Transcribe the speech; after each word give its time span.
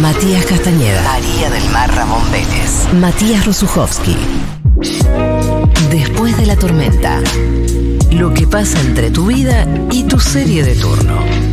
Matías 0.00 0.46
Castañeda. 0.46 1.02
María 1.02 1.50
del 1.50 1.70
Mar 1.72 1.94
Ramón 1.94 2.22
Vélez. 2.32 2.90
Matías 2.94 3.44
Rosuchowski. 3.44 4.16
Después 5.90 6.38
de 6.38 6.46
la 6.46 6.56
tormenta. 6.56 7.20
Lo 8.10 8.32
que 8.32 8.46
pasa 8.46 8.80
entre 8.80 9.10
tu 9.10 9.26
vida 9.26 9.66
y 9.90 10.04
tu 10.04 10.18
serie 10.18 10.64
de 10.64 10.74
turno. 10.74 11.49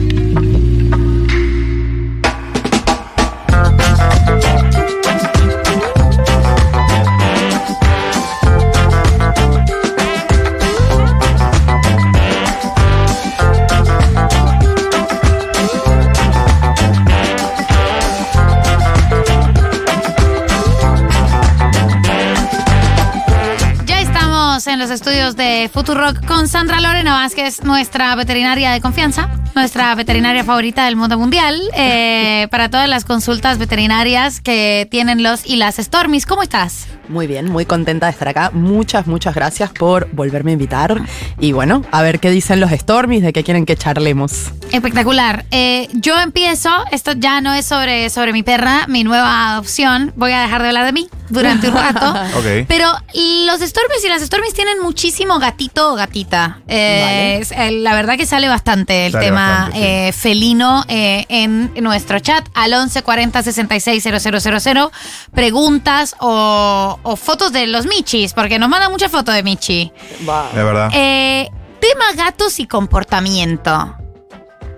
En 24.78 24.82
los 24.82 24.92
estudios 24.92 25.36
de 25.36 25.72
Futurock 25.74 26.24
con 26.28 26.48
Sandra 26.48 26.80
Lorena 26.80 27.16
Vázquez, 27.16 27.64
nuestra 27.64 28.14
veterinaria 28.14 28.70
de 28.70 28.80
confianza, 28.80 29.28
nuestra 29.58 29.94
veterinaria 29.96 30.44
favorita 30.44 30.86
del 30.86 30.96
mundo 30.96 31.18
mundial, 31.18 31.60
eh, 31.76 32.48
para 32.52 32.70
todas 32.70 32.88
las 32.88 33.06
consultas 33.06 33.58
veterinarias 33.58 34.40
que 34.40 34.88
tienen 34.92 35.24
los 35.24 35.46
y 35.48 35.56
las 35.56 35.78
Stormies. 35.78 36.28
¿Cómo 36.28 36.44
estás? 36.44 36.86
Muy 37.10 37.26
bien, 37.26 37.50
muy 37.50 37.66
contenta 37.66 38.06
de 38.06 38.12
estar 38.12 38.28
acá. 38.28 38.52
Muchas, 38.54 39.08
muchas 39.08 39.34
gracias 39.34 39.72
por 39.72 40.10
volverme 40.12 40.52
a 40.52 40.54
invitar. 40.54 41.02
Y 41.40 41.54
bueno, 41.54 41.84
a 41.92 42.02
ver 42.04 42.20
qué 42.20 42.30
dicen 42.30 42.60
los 42.60 42.70
Stormies, 42.72 43.24
de 43.24 43.34
qué 43.34 43.44
quieren 43.44 43.66
que 43.66 43.76
charlemos. 43.78 44.52
Espectacular. 44.72 45.46
Eh, 45.52 45.88
yo 45.94 46.20
empiezo, 46.20 46.70
esto 46.92 47.14
ya 47.14 47.40
no 47.42 47.54
es 47.54 47.66
sobre, 47.66 48.10
sobre 48.10 48.34
mi 48.34 48.44
perra, 48.44 48.86
mi 48.88 49.04
nueva 49.06 49.54
adopción. 49.54 50.12
Voy 50.18 50.34
a 50.34 50.42
dejar 50.42 50.62
de 50.62 50.68
hablar 50.68 50.86
de 50.86 50.92
mí 50.92 51.08
durante 51.30 51.70
un 51.70 51.76
rato. 51.76 52.14
Pero 52.68 52.92
los 53.14 53.62
Stormies 53.62 54.04
y 54.06 54.10
las 54.10 54.22
Stormies 54.22 54.54
tienen 54.54 54.82
muchísimo 54.84 55.40
gatito 55.40 55.94
o 55.94 55.96
gatita. 55.96 56.60
Eh, 56.68 57.02
Vale. 57.06 57.38
es- 57.38 57.52
eh, 57.54 57.72
la 57.72 57.96
verdad 57.96 58.18
que 58.18 58.26
sale 58.26 58.50
bastante 58.50 59.06
el 59.06 59.14
Sale 59.14 59.26
tema 59.28 59.47
sí. 59.72 59.72
eh, 59.76 60.14
felino 60.14 60.84
eh, 60.88 61.26
en 61.30 61.72
nuestro 61.82 62.20
chat 62.20 62.48
al 62.54 62.74
11 62.74 63.02
40 63.02 63.44
66 63.44 64.04
000. 64.04 64.92
Preguntas 65.34 66.16
o, 66.20 67.00
o 67.04 67.16
fotos 67.16 67.52
de 67.52 67.68
los 67.68 67.86
Michis, 67.86 68.34
porque 68.34 68.60
nos 68.60 68.70
mandan 68.70 68.92
muchas 68.92 69.12
fotos 69.12 69.36
de 69.36 69.44
Michi. 69.44 69.92
Es 70.20 70.26
verdad. 70.56 70.90
Eh, 70.94 71.50
tema 71.80 72.06
gatos 72.16 72.60
y 72.60 72.68
comportamiento. 72.68 73.96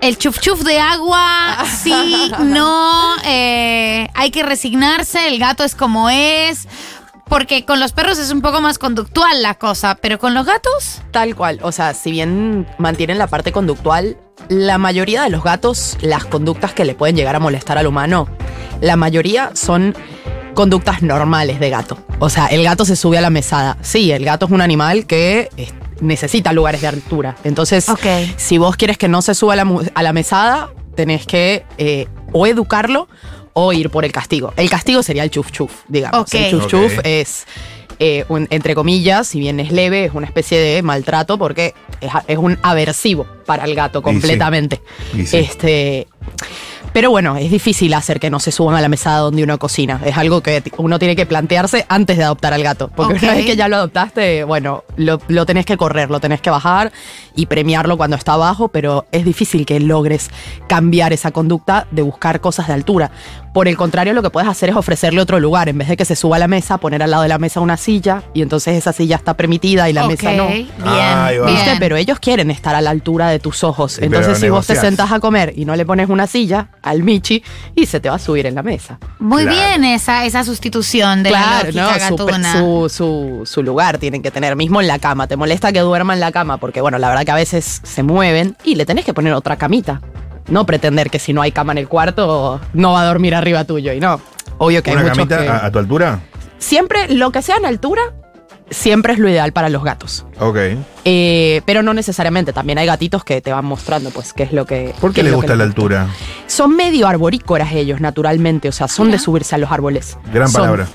El 0.02 0.18
chuf 0.18 0.40
chuf 0.40 0.62
de 0.62 0.80
agua, 0.80 1.58
sí, 1.84 2.32
no, 2.40 3.16
eh, 3.26 4.08
hay 4.14 4.32
que 4.32 4.44
resignarse, 4.44 5.28
el 5.28 5.40
gato 5.40 5.66
es 5.66 5.76
como 5.76 6.10
es, 6.10 6.70
porque 7.26 7.66
con 7.66 7.82
los 7.82 7.92
perros 7.92 8.18
es 8.18 8.32
un 8.32 8.42
poco 8.42 8.62
más 8.62 8.80
conductual 8.80 9.42
la 9.42 9.56
cosa, 9.56 9.96
pero 9.96 10.18
con 10.18 10.34
los 10.34 10.46
gatos, 10.46 11.02
Tal 11.12 11.36
cual. 11.36 11.60
O 11.64 11.72
sea, 11.72 11.94
si 11.94 12.12
bien 12.12 12.68
mantienen 12.78 13.18
la 13.18 13.28
parte 13.28 13.52
conductual, 13.52 14.18
la 14.48 14.78
mayoría 14.78 15.24
de 15.24 15.30
los 15.30 15.44
gatos, 15.44 15.98
las 16.02 16.26
conductas 16.26 16.74
que 16.74 16.86
le 16.86 16.96
pueden 16.96 17.16
llegar 17.16 17.36
a 17.36 17.40
molestar 17.40 17.78
al 17.78 17.88
humano, 17.88 18.28
la 18.82 18.96
mayoría 18.96 19.52
son 19.54 19.96
conductas 20.54 21.02
normales 21.02 21.60
de 21.60 21.70
gato. 21.70 21.98
O 22.20 22.30
sea, 22.30 22.48
el 22.48 22.64
gato 22.64 22.86
se 22.86 22.96
sube 22.96 23.18
a 23.18 23.22
la 23.22 23.30
mesada. 23.30 23.78
Sí, 23.82 24.12
el 24.12 24.26
gato 24.26 24.46
es 24.46 24.52
un 24.52 24.62
animal 24.62 25.06
que 25.06 25.50
necesita 26.02 26.54
lugares 26.54 26.82
de 26.82 26.88
altura. 26.88 27.36
Entonces, 27.44 27.88
Ok. 27.90 28.06
si 28.38 28.58
vos 28.58 28.76
quieres 28.76 28.98
que 28.98 29.08
no 29.08 29.22
se 29.22 29.36
suba 29.36 29.54
a 29.54 29.56
la, 29.58 29.66
mu- 29.66 29.82
a 29.94 30.04
la 30.04 30.14
mesada, 30.14 30.70
tenés 30.96 31.26
que 31.26 31.66
eh, 31.78 32.08
o 32.34 32.46
educarlo 32.48 33.08
o 33.54 33.74
ir 33.74 33.90
por 33.90 34.06
el 34.06 34.12
castigo. 34.12 34.54
El 34.58 34.70
castigo 34.70 35.04
sería 35.04 35.24
el 35.24 35.30
chuf 35.30 35.52
chuf, 35.52 35.72
digamos. 35.88 36.22
Ok. 36.22 36.34
El 36.34 36.52
chuf 36.52 36.68
chuf 36.68 37.00
es, 37.04 37.46
eh, 38.00 38.26
un- 38.30 38.48
entre 38.50 38.76
comillas, 38.76 39.28
si 39.28 39.40
bien 39.40 39.60
es 39.60 39.72
leve, 39.72 40.06
es 40.06 40.14
una 40.14 40.26
especie 40.26 40.58
de 40.60 40.82
maltrato 40.82 41.38
porque 41.38 41.74
es, 42.02 42.38
un 42.38 42.58
aversivo 42.62 43.26
para 43.46 43.66
el 43.66 43.76
gato 43.76 44.00
sí. 44.00 44.04
completamente. 44.04 44.82
Y 45.14 45.26
sí. 45.26 45.38
Este. 45.38 46.08
Pero 46.94 47.12
bueno, 47.12 47.38
es 47.38 47.52
difícil 47.52 47.94
hacer 47.94 48.20
que 48.20 48.30
no 48.30 48.40
se 48.40 48.52
suban 48.52 48.76
a 48.76 48.82
la 48.82 48.90
mesada 48.90 49.20
donde 49.20 49.44
uno 49.44 49.58
cocina. 49.60 50.02
Es 50.06 50.18
algo 50.18 50.42
que 50.42 50.64
uno 50.78 51.00
tiene 51.00 51.16
que 51.16 51.26
plantearse 51.26 51.86
antes 51.88 52.18
de 52.18 52.24
adoptar 52.24 52.54
al 52.54 52.64
gato. 52.64 52.90
Porque 52.96 53.26
una 53.26 53.34
vez 53.36 53.46
que 53.46 53.56
ya 53.56 53.68
lo 53.68 53.78
adoptaste, 53.78 54.44
bueno, 54.44 54.84
lo, 54.98 55.20
lo 55.28 55.46
tenés 55.46 55.66
que 55.66 55.78
correr, 55.78 56.10
lo 56.10 56.20
tenés 56.20 56.42
que 56.42 56.50
bajar 56.50 56.92
y 57.36 57.46
premiarlo 57.46 57.98
cuando 57.98 58.16
está 58.16 58.34
abajo, 58.34 58.70
pero 58.70 59.06
es 59.12 59.24
difícil 59.24 59.66
que 59.66 59.80
logres 59.80 60.30
cambiar 60.68 61.14
esa 61.14 61.32
conducta 61.32 61.88
de 61.92 62.02
buscar 62.02 62.42
cosas 62.42 62.68
de 62.68 62.74
altura. 62.74 63.12
Por 63.54 63.68
el 63.68 63.78
contrario, 63.78 64.14
lo 64.14 64.22
que 64.22 64.30
puedes 64.30 64.50
hacer 64.50 64.70
es 64.70 64.76
ofrecerle 64.76 65.22
otro 65.22 65.40
lugar. 65.40 65.70
En 65.70 65.78
vez 65.78 65.88
de 65.88 65.98
que 65.98 66.06
se 66.06 66.16
suba 66.16 66.36
a 66.36 66.40
la 66.40 66.48
mesa, 66.48 66.78
poner 66.78 67.02
al 67.02 67.12
lado 67.12 67.24
de 67.24 67.30
la 67.30 67.40
mesa 67.40 67.60
una 67.60 67.78
silla 67.78 68.24
y 68.34 68.42
entonces 68.42 68.78
esa 68.78 68.94
silla 68.94 69.16
está 69.16 69.36
permitida 69.36 69.90
y 69.90 69.94
la 69.94 70.08
mesa 70.08 70.32
no. 70.34 70.48
bien, 70.48 70.70
va. 70.86 71.30
bien. 71.32 71.46
¿Viste? 71.46 71.72
Pero 71.80 71.98
ellos 71.98 72.20
quieren 72.20 72.52
estar 72.52 72.76
a 72.76 72.82
la 72.82 72.92
altura 72.92 73.30
de 73.30 73.40
tus 73.40 73.64
ojos. 73.64 73.98
Entonces, 74.00 74.34
pero 74.34 74.40
si 74.40 74.50
vos 74.50 74.68
te 74.68 74.76
sentás 74.76 75.12
a 75.12 75.20
comer 75.20 75.54
y 75.56 75.66
no 75.66 75.76
le 75.76 75.86
pones 75.86 76.10
una 76.10 76.28
silla 76.28 76.68
al 76.82 77.04
Michi, 77.04 77.44
y 77.76 77.86
se 77.86 78.00
te 78.00 78.10
va 78.10 78.16
a 78.16 78.20
subir 78.20 78.46
en 78.46 78.56
la 78.56 78.64
mesa. 78.64 79.00
Muy 79.20 79.44
Claro. 79.44 79.58
bien 79.58 79.84
esa, 79.86 80.26
esa 80.26 80.44
sustitución 80.44 81.24
de 81.24 81.32
la 81.32 81.64
lógica 81.64 81.98
gatuna. 81.98 82.54
su, 82.54 82.90
su- 82.90 83.42
su 83.46 83.64
lugar 83.64 83.98
tienen 83.98 84.22
que 84.22 84.32
tener, 84.32 84.56
mismo 84.56 84.82
en 84.82 84.88
la 84.88 85.00
cama. 85.00 85.28
Te 85.28 85.36
molesta 85.36 85.72
que 85.72 85.80
duerma 85.80 86.14
en 86.14 86.20
la 86.20 86.32
cama, 86.32 86.58
porque 86.58 86.82
bueno, 86.82 86.98
la 86.98 87.10
verdad 87.10 87.24
que 87.26 87.32
a 87.32 87.36
veces 87.36 87.82
se 87.84 88.04
mueven 88.04 88.56
y 88.64 88.76
le 88.76 88.86
tenés 88.86 89.06
que 89.06 89.14
poner 89.14 89.34
otra 89.34 89.56
camita. 89.58 90.02
No 90.48 90.66
pretender 90.66 91.10
que 91.10 91.20
si 91.20 91.32
no 91.34 91.42
hay 91.42 91.52
cama 91.52 91.74
en 91.74 91.78
el 91.78 91.88
cuarto, 91.88 92.60
no 92.74 92.94
va 92.94 93.02
a 93.02 93.06
dormir 93.06 93.36
arriba 93.36 93.66
tuyo. 93.66 93.94
Y 93.94 94.00
no, 94.00 94.20
obvio 94.58 94.82
que 94.82 94.90
hay 94.92 94.96
¿Una 94.98 95.04
muchos 95.10 95.18
camita 95.18 95.38
que- 95.44 95.48
a, 95.50 95.66
a 95.66 95.72
tu 95.72 95.80
altura? 95.80 96.20
Siempre, 96.58 97.14
lo 97.14 97.32
que 97.32 97.42
sea 97.42 97.56
en 97.58 97.66
altura, 97.66 98.02
siempre 98.70 99.14
es 99.14 99.20
lo 99.20 99.30
ideal 99.30 99.52
para 99.54 99.70
los 99.70 99.84
gatos. 99.84 100.26
Ok. 100.40 100.58
Eh, 101.06 101.62
pero 101.66 101.82
no 101.84 101.94
necesariamente, 101.94 102.54
también 102.54 102.78
hay 102.78 102.86
gatitos 102.86 103.24
que 103.24 103.42
te 103.42 103.52
van 103.52 103.66
mostrando 103.66 104.10
pues 104.12 104.34
qué 104.34 104.44
es 104.44 104.54
lo 104.54 104.66
que... 104.66 104.94
¿Por 105.02 105.14
qué 105.14 105.22
es 105.22 105.26
les 105.26 105.34
gusta 105.34 105.54
que 105.54 105.58
la 105.58 105.64
les 105.66 105.72
altura? 105.72 106.08
Son 106.48 106.76
medio 106.76 107.08
arborícoras 107.08 107.72
ellos, 107.74 108.02
naturalmente, 108.02 108.70
o 108.70 108.72
sea, 108.72 108.88
son 108.88 109.12
de 109.12 109.20
subirse 109.20 109.56
a 109.56 109.58
los 109.58 109.72
árboles. 109.72 110.18
Gran 110.34 110.50
Son- 110.50 110.62
palabra. 110.62 110.88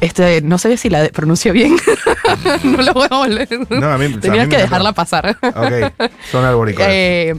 Este, 0.00 0.42
no 0.42 0.58
sé 0.58 0.76
si 0.76 0.90
la 0.90 1.08
pronuncio 1.08 1.52
bien. 1.52 1.76
no 2.64 2.82
lo 2.82 2.92
voy 2.92 3.06
a 3.10 3.16
volver. 3.16 3.48
No, 3.70 3.90
a 3.90 3.96
mí- 3.96 4.08
sea, 4.08 4.16
a 4.16 4.20
Tenías 4.20 4.46
mí 4.46 4.50
que 4.50 4.58
dejarla 4.58 4.92
pasar. 4.92 5.36
Ok. 5.42 6.08
Son 6.30 6.44
arborícolas. 6.44 6.88
Eh, 6.90 7.34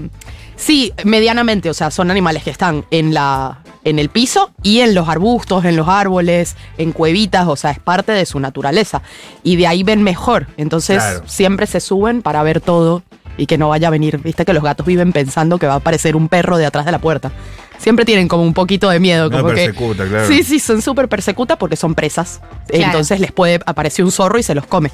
sí, 0.55 0.91
medianamente, 1.03 1.69
o 1.69 1.73
sea, 1.73 1.91
son 1.91 2.09
animales 2.09 2.43
que 2.43 2.49
están 2.49 2.85
en 2.89 3.13
la 3.13 3.59
en 3.83 3.99
el 3.99 4.09
piso 4.09 4.51
y 4.63 4.81
en 4.81 4.93
los 4.93 5.09
arbustos, 5.09 5.65
en 5.65 5.75
los 5.75 5.87
árboles, 5.87 6.55
en 6.77 6.91
cuevitas, 6.91 7.47
o 7.47 7.55
sea, 7.55 7.71
es 7.71 7.79
parte 7.79 8.11
de 8.11 8.25
su 8.25 8.39
naturaleza. 8.39 9.01
Y 9.43 9.55
de 9.55 9.67
ahí 9.67 9.83
ven 9.83 10.03
mejor. 10.03 10.47
Entonces, 10.57 10.97
Claro. 10.97 11.23
siempre 11.25 11.65
se 11.67 11.79
suben 11.79 12.21
para 12.21 12.43
ver 12.43 12.61
todo 12.61 13.03
y 13.37 13.45
que 13.47 13.57
no 13.57 13.69
vaya 13.69 13.87
a 13.87 13.91
venir. 13.91 14.19
Viste 14.19 14.45
que 14.45 14.53
los 14.53 14.63
gatos 14.63 14.85
viven 14.85 15.13
pensando 15.13 15.57
que 15.57 15.65
va 15.67 15.73
a 15.73 15.77
aparecer 15.77 16.15
un 16.15 16.27
perro 16.29 16.57
de 16.57 16.65
atrás 16.65 16.85
de 16.85 16.91
la 16.91 16.99
puerta. 16.99 17.31
Siempre 17.79 18.05
tienen 18.05 18.27
como 18.27 18.43
un 18.43 18.53
poquito 18.53 18.89
de 18.89 18.99
miedo. 18.99 19.31
Como 19.31 19.47
que, 19.49 19.55
persecuta, 19.55 20.05
claro. 20.07 20.27
Sí, 20.27 20.43
sí, 20.43 20.59
son 20.59 20.83
súper 20.83 21.07
persecutas 21.09 21.57
porque 21.57 21.75
son 21.75 21.95
presas. 21.95 22.39
Claro. 22.67 22.85
Entonces 22.85 23.19
les 23.19 23.31
puede 23.31 23.59
aparecer 23.65 24.05
un 24.05 24.11
zorro 24.11 24.37
y 24.37 24.43
se 24.43 24.53
los 24.53 24.67
come. 24.67 24.91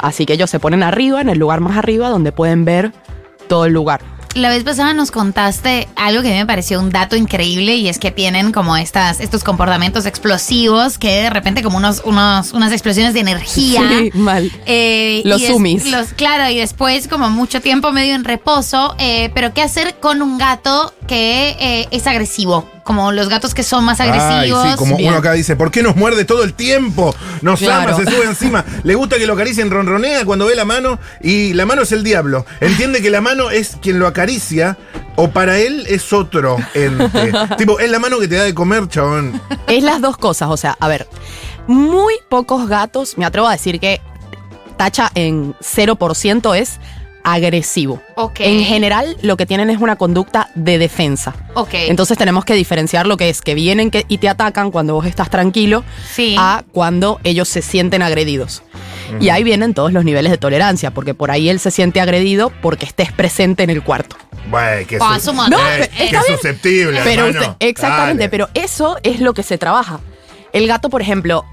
Así 0.00 0.26
que 0.26 0.32
ellos 0.32 0.50
se 0.50 0.58
ponen 0.58 0.82
arriba, 0.82 1.20
en 1.20 1.28
el 1.28 1.38
lugar 1.38 1.60
más 1.60 1.76
arriba, 1.76 2.08
donde 2.08 2.32
pueden 2.32 2.64
ver 2.64 2.92
todo 3.48 3.66
el 3.66 3.72
lugar. 3.72 4.00
La 4.38 4.50
vez 4.50 4.62
pasada 4.62 4.94
nos 4.94 5.10
contaste 5.10 5.88
algo 5.96 6.22
que 6.22 6.28
a 6.28 6.32
mí 6.32 6.38
me 6.38 6.46
pareció 6.46 6.78
un 6.78 6.90
dato 6.90 7.16
increíble 7.16 7.74
y 7.74 7.88
es 7.88 7.98
que 7.98 8.12
tienen 8.12 8.52
como 8.52 8.76
estas, 8.76 9.18
estos 9.18 9.42
comportamientos 9.42 10.06
explosivos 10.06 10.96
que 10.96 11.22
de 11.22 11.30
repente 11.30 11.60
como 11.64 11.76
unos, 11.76 12.02
unos, 12.04 12.52
unas 12.52 12.70
explosiones 12.70 13.14
de 13.14 13.20
energía. 13.20 13.82
Sí, 13.88 14.10
mal. 14.14 14.48
Eh, 14.64 15.22
Los 15.24 15.42
sumis. 15.42 15.90
Los, 15.90 16.12
claro, 16.12 16.48
y 16.50 16.56
después 16.58 17.08
como 17.08 17.30
mucho 17.30 17.60
tiempo 17.60 17.90
medio 17.90 18.14
en 18.14 18.22
reposo. 18.22 18.94
eh, 18.98 19.30
pero 19.34 19.52
¿qué 19.52 19.62
hacer 19.62 19.96
con 19.98 20.22
un 20.22 20.38
gato 20.38 20.94
que 21.08 21.56
eh, 21.58 21.88
es 21.90 22.06
agresivo? 22.06 22.64
Como 22.88 23.12
los 23.12 23.28
gatos 23.28 23.52
que 23.52 23.62
son 23.62 23.84
más 23.84 24.00
Ay, 24.00 24.08
agresivos. 24.08 24.62
sí, 24.66 24.76
como 24.78 24.96
Bien. 24.96 25.10
uno 25.10 25.18
acá 25.18 25.32
dice, 25.32 25.56
¿por 25.56 25.70
qué 25.70 25.82
nos 25.82 25.94
muerde 25.94 26.24
todo 26.24 26.42
el 26.42 26.54
tiempo? 26.54 27.14
Nos 27.42 27.58
Claro. 27.60 27.94
ama, 27.94 28.02
se 28.02 28.10
sube 28.10 28.24
encima. 28.26 28.64
Le 28.82 28.94
gusta 28.94 29.18
que 29.18 29.26
lo 29.26 29.34
acaricien, 29.34 29.70
ronronea 29.70 30.24
cuando 30.24 30.46
ve 30.46 30.54
la 30.54 30.64
mano 30.64 30.98
y 31.20 31.52
la 31.52 31.66
mano 31.66 31.82
es 31.82 31.92
el 31.92 32.02
diablo. 32.02 32.46
Entiende 32.62 33.02
que 33.02 33.10
la 33.10 33.20
mano 33.20 33.50
es 33.50 33.76
quien 33.82 33.98
lo 33.98 34.06
acaricia 34.06 34.78
o 35.16 35.28
para 35.28 35.58
él 35.58 35.84
es 35.86 36.14
otro 36.14 36.56
ente. 36.72 37.30
tipo, 37.58 37.78
es 37.78 37.90
la 37.90 37.98
mano 37.98 38.18
que 38.18 38.26
te 38.26 38.36
da 38.36 38.44
de 38.44 38.54
comer, 38.54 38.88
chabón. 38.88 39.38
Es 39.66 39.82
las 39.84 40.00
dos 40.00 40.16
cosas, 40.16 40.48
o 40.50 40.56
sea, 40.56 40.74
a 40.80 40.88
ver, 40.88 41.06
muy 41.66 42.14
pocos 42.30 42.68
gatos, 42.70 43.18
me 43.18 43.26
atrevo 43.26 43.48
a 43.48 43.52
decir 43.52 43.80
que 43.80 44.00
tacha 44.78 45.10
en 45.14 45.54
0% 45.60 46.56
es 46.56 46.78
agresivo. 47.32 48.00
Ok. 48.16 48.40
En 48.40 48.64
general, 48.64 49.16
lo 49.22 49.36
que 49.36 49.46
tienen 49.46 49.70
es 49.70 49.78
una 49.80 49.96
conducta 49.96 50.50
de 50.54 50.78
defensa. 50.78 51.34
Ok. 51.54 51.70
Entonces 51.72 52.16
tenemos 52.18 52.44
que 52.44 52.54
diferenciar 52.54 53.06
lo 53.06 53.16
que 53.16 53.28
es 53.28 53.40
que 53.42 53.54
vienen 53.54 53.90
que- 53.90 54.04
y 54.08 54.18
te 54.18 54.28
atacan 54.28 54.70
cuando 54.70 54.94
vos 54.94 55.06
estás 55.06 55.30
tranquilo 55.30 55.84
Sí. 56.12 56.36
a 56.38 56.64
cuando 56.72 57.20
ellos 57.24 57.48
se 57.48 57.62
sienten 57.62 58.02
agredidos. 58.02 58.62
Y 59.20 59.30
ahí 59.30 59.42
vienen 59.42 59.72
todos 59.72 59.92
los 59.92 60.04
niveles 60.04 60.30
de 60.30 60.36
tolerancia, 60.36 60.90
porque 60.90 61.14
por 61.14 61.30
ahí 61.30 61.48
él 61.48 61.60
se 61.60 61.70
siente 61.70 62.00
agredido 62.00 62.52
porque 62.60 62.84
estés 62.84 63.10
presente 63.10 63.62
en 63.62 63.70
el 63.70 63.82
cuarto. 63.82 64.16
Bueno, 64.50 64.86
que, 64.86 64.98
su-. 64.98 65.32
No, 65.32 65.58
eh, 65.58 65.90
que 66.10 66.18
susceptible, 66.34 67.00
Pero 67.04 67.26
hermano. 67.26 67.52
usted- 67.52 67.66
exactamente, 67.66 68.24
Dale. 68.24 68.28
pero 68.28 68.48
eso 68.54 68.98
es 69.02 69.20
lo 69.20 69.32
que 69.34 69.42
se 69.42 69.56
trabaja. 69.58 70.00
El 70.52 70.66
gato, 70.66 70.88
por 70.88 71.02
ejemplo, 71.02 71.44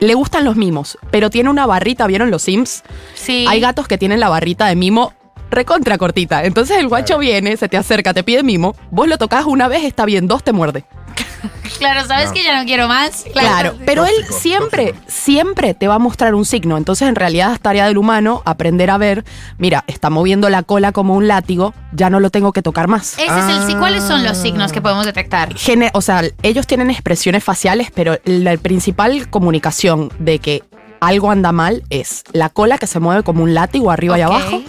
le 0.00 0.14
gustan 0.14 0.44
los 0.44 0.56
mimos, 0.56 0.98
pero 1.10 1.30
tiene 1.30 1.50
una 1.50 1.66
barrita, 1.66 2.06
¿vieron 2.06 2.30
los 2.30 2.42
Sims? 2.42 2.82
Sí. 3.14 3.46
Hay 3.48 3.60
gatos 3.60 3.88
que 3.88 3.98
tienen 3.98 4.20
la 4.20 4.28
barrita 4.28 4.66
de 4.66 4.76
mimo 4.76 5.12
recontra 5.50 5.98
cortita. 5.98 6.44
Entonces 6.44 6.78
el 6.78 6.88
guacho 6.88 7.18
viene, 7.18 7.56
se 7.56 7.68
te 7.68 7.76
acerca, 7.76 8.12
te 8.12 8.24
pide 8.24 8.42
mimo, 8.42 8.74
vos 8.90 9.08
lo 9.08 9.16
tocas 9.18 9.44
una 9.46 9.68
vez, 9.68 9.84
está 9.84 10.04
bien, 10.04 10.26
dos 10.26 10.42
te 10.42 10.52
muerde. 10.52 10.84
Claro, 11.78 12.06
¿sabes 12.06 12.28
No. 12.28 12.34
que 12.34 12.44
ya 12.44 12.56
no 12.58 12.64
quiero 12.66 12.86
más? 12.88 13.24
Claro, 13.32 13.74
pero 13.84 14.04
él 14.06 14.12
siempre, 14.30 14.92
tóxico. 14.92 15.04
siempre 15.08 15.74
te 15.74 15.88
va 15.88 15.96
a 15.96 15.98
mostrar 15.98 16.34
un 16.34 16.44
signo. 16.44 16.76
Entonces, 16.78 17.08
en 17.08 17.16
realidad, 17.16 17.52
es 17.52 17.60
tarea 17.60 17.86
del 17.86 17.98
humano 17.98 18.42
aprender 18.44 18.90
a 18.90 18.96
ver, 18.96 19.24
mira, 19.58 19.82
está 19.88 20.08
moviendo 20.08 20.48
la 20.50 20.62
cola 20.62 20.92
como 20.92 21.14
un 21.14 21.26
látigo, 21.26 21.74
ya 21.92 22.10
no 22.10 22.20
lo 22.20 22.30
tengo 22.30 22.52
que 22.52 22.62
tocar 22.62 22.86
más. 22.86 23.14
Ese 23.18 23.24
es 23.26 23.48
el 23.56 23.66
sí. 23.66 23.74
¿Cuáles 23.74 24.04
son 24.04 24.22
los 24.22 24.36
signos 24.38 24.72
que 24.72 24.80
podemos 24.80 25.04
detectar? 25.04 25.52
Gene- 25.56 25.90
o 25.94 26.00
sea, 26.00 26.22
ellos 26.42 26.66
tienen 26.68 26.90
expresiones 26.90 27.42
faciales, 27.42 27.88
pero 27.92 28.18
la 28.24 28.56
principal 28.56 29.28
comunicación 29.28 30.10
de 30.20 30.38
que 30.38 30.62
algo 31.00 31.30
anda 31.32 31.50
mal 31.52 31.82
es 31.90 32.22
la 32.32 32.50
cola 32.50 32.78
que 32.78 32.86
se 32.86 33.00
mueve 33.00 33.24
como 33.24 33.42
un 33.42 33.52
látigo 33.52 33.90
arriba 33.90 34.16
y 34.18 34.22
abajo 34.22 34.62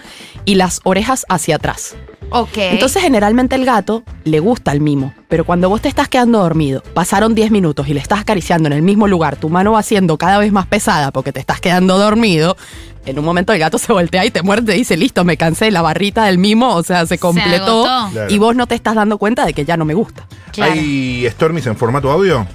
y 0.44 0.56
las 0.56 0.82
orejas 0.84 1.26
hacia 1.30 1.58
atrás. 1.58 1.96
Ok. 2.30 2.58
Entonces, 2.58 3.02
generalmente 3.02 3.56
el 3.56 3.66
gato 3.66 4.04
le 4.24 4.40
gusta 4.40 4.72
el 4.72 4.82
mimo, 4.82 5.14
pero 5.28 5.46
cuando 5.46 5.70
vos 5.70 5.82
te 5.82 5.88
estás 5.88 6.10
quedando 6.10 6.40
dormido, 6.40 6.82
pasaron 6.94 7.36
10 7.36 7.52
minutos 7.52 7.88
y 7.88 7.94
le 7.94 8.00
estás 8.00 8.20
acariciando 8.20 8.68
en 8.68 8.74
el 8.74 8.82
mismo 8.82 9.08
lugar, 9.08 9.36
tu 9.36 9.50
mano 9.50 9.74
va 9.74 9.84
siendo 9.84 10.18
cada 10.18 10.38
vez 10.38 10.52
más 10.52 10.68
pesada 10.68 11.12
porque 11.12 11.32
te 11.32 11.40
estás 11.40 11.62
quedando 11.62 11.98
dormido, 11.98 12.58
en 13.06 13.20
un 13.20 13.26
momento 13.26 13.54
el 13.54 13.60
gato 13.60 13.78
se 13.80 13.94
voltea 13.94 14.26
y 14.26 14.32
te 14.32 14.42
muerde 14.42 14.76
y 14.76 14.80
dice, 14.80 14.98
listo, 14.98 15.24
me 15.24 15.38
cansé, 15.38 15.72
la 15.72 15.82
barrita 15.82 16.26
del 16.26 16.38
mimo, 16.38 16.76
o 16.76 16.84
sea, 16.84 17.06
se 17.06 17.18
completó. 17.18 17.84
Claro. 18.12 18.34
y 18.34 18.38
vos 18.38 18.56
no 18.56 18.68
te 18.68 18.76
estás 18.76 18.96
dando 18.96 19.18
cuenta 19.18 19.46
de 19.46 19.54
que 19.54 19.66
ya 19.66 19.78
no 19.78 19.86
me 19.86 19.94
gusta. 19.94 20.28
Claro. 20.52 20.74
¿Hay 20.74 21.28
Stormies 21.30 21.68
en 21.68 21.76
formato 21.76 22.12
audio? 22.12 22.46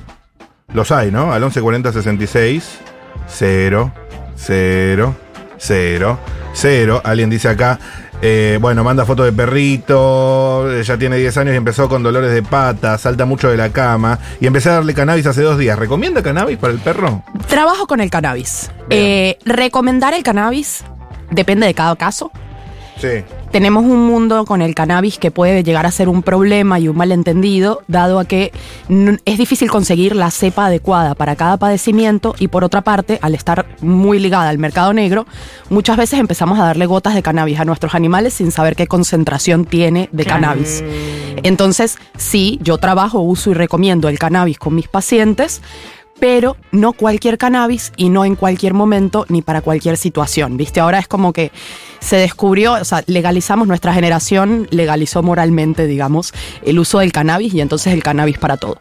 Los 0.73 0.93
hay, 0.93 1.11
¿no? 1.11 1.32
Al 1.32 1.40
1140 1.40 1.93
66 1.93 2.78
0 3.26 3.93
0 4.37 5.16
0 5.58 6.19
0. 6.52 7.02
Alguien 7.05 7.31
dice 7.31 7.49
acá, 7.49 7.78
eh, 8.22 8.58
bueno, 8.61 8.84
manda 8.84 9.05
foto 9.05 9.25
de 9.25 9.32
perrito, 9.32 10.81
ya 10.82 10.99
tiene 10.99 11.17
10 11.17 11.37
años 11.38 11.55
y 11.55 11.56
empezó 11.56 11.88
con 11.88 12.02
dolores 12.02 12.32
de 12.32 12.43
pata, 12.43 12.99
salta 12.99 13.25
mucho 13.25 13.50
de 13.50 13.56
la 13.56 13.70
cama 13.70 14.19
y 14.40 14.46
empecé 14.46 14.69
a 14.69 14.75
darle 14.75 14.94
cannabis 14.94 15.26
hace 15.26 15.43
dos 15.43 15.58
días. 15.58 15.78
¿Recomienda 15.78 16.22
cannabis 16.22 16.58
para 16.58 16.72
el 16.72 16.81
perro? 16.81 17.22
Trabajo 17.49 17.87
con 17.87 18.00
el 18.00 18.11
cannabis. 18.11 18.70
Eh, 18.90 19.38
recomendar 19.44 20.14
el 20.14 20.22
cannabis 20.22 20.84
depende 21.31 21.67
de 21.67 21.75
cada 21.75 21.96
caso. 21.96 22.31
Sí. 23.00 23.25
Tenemos 23.50 23.85
un 23.85 24.06
mundo 24.06 24.44
con 24.44 24.62
el 24.62 24.75
cannabis 24.75 25.19
que 25.19 25.31
puede 25.31 25.62
llegar 25.62 25.87
a 25.87 25.91
ser 25.91 26.08
un 26.08 26.23
problema 26.23 26.79
y 26.79 26.88
un 26.88 26.97
malentendido, 26.97 27.82
dado 27.88 28.19
a 28.19 28.25
que 28.25 28.52
es 29.25 29.38
difícil 29.38 29.70
conseguir 29.70 30.14
la 30.14 30.31
cepa 30.31 30.67
adecuada 30.67 31.14
para 31.14 31.37
cada 31.37 31.56
padecimiento 31.56 32.35
y 32.38 32.49
por 32.49 32.64
otra 32.64 32.82
parte, 32.82 33.19
al 33.23 33.35
estar 33.35 33.67
muy 33.81 34.19
ligada 34.19 34.49
al 34.49 34.58
mercado 34.58 34.93
negro, 34.93 35.26
muchas 35.69 35.97
veces 35.97 36.20
empezamos 36.20 36.58
a 36.58 36.64
darle 36.64 36.87
gotas 36.87 37.14
de 37.14 37.23
cannabis 37.23 37.58
a 37.58 37.64
nuestros 37.64 37.94
animales 37.94 38.35
sin 38.35 38.52
saber 38.52 38.76
qué 38.76 38.87
concentración 38.87 39.64
tiene 39.64 40.08
de 40.12 40.25
cannabis. 40.25 40.85
Entonces, 41.43 41.99
sí, 42.17 42.58
yo 42.62 42.79
trabajo, 42.79 43.20
uso 43.20 43.50
y 43.50 43.55
recomiendo 43.55 44.08
el 44.08 44.19
cannabis 44.19 44.58
con 44.58 44.75
mis 44.75 44.88
pacientes, 44.88 45.62
pero 46.20 46.56
no 46.70 46.93
cualquier 46.93 47.38
cannabis 47.38 47.93
y 47.96 48.11
no 48.11 48.25
en 48.25 48.37
cualquier 48.37 48.75
momento 48.75 49.26
ni 49.28 49.43
para 49.43 49.62
cualquier 49.62 49.96
situación. 49.96 50.56
¿Viste? 50.56 50.78
Ahora 50.78 50.99
es 50.99 51.08
como 51.08 51.32
que 51.32 51.50
se 51.99 52.17
descubrió, 52.17 52.75
o 52.75 52.84
sea, 52.84 53.02
legalizamos, 53.06 53.67
nuestra 53.67 53.93
generación 53.93 54.69
legalizó 54.70 55.22
moralmente, 55.22 55.87
digamos, 55.87 56.32
el 56.64 56.78
uso 56.78 56.99
del 57.00 57.12
cannabis 57.12 57.55
y 57.55 57.61
entonces 57.61 57.93
el 57.93 58.02
cannabis 58.02 58.38
para 58.38 58.56
todo. 58.56 58.78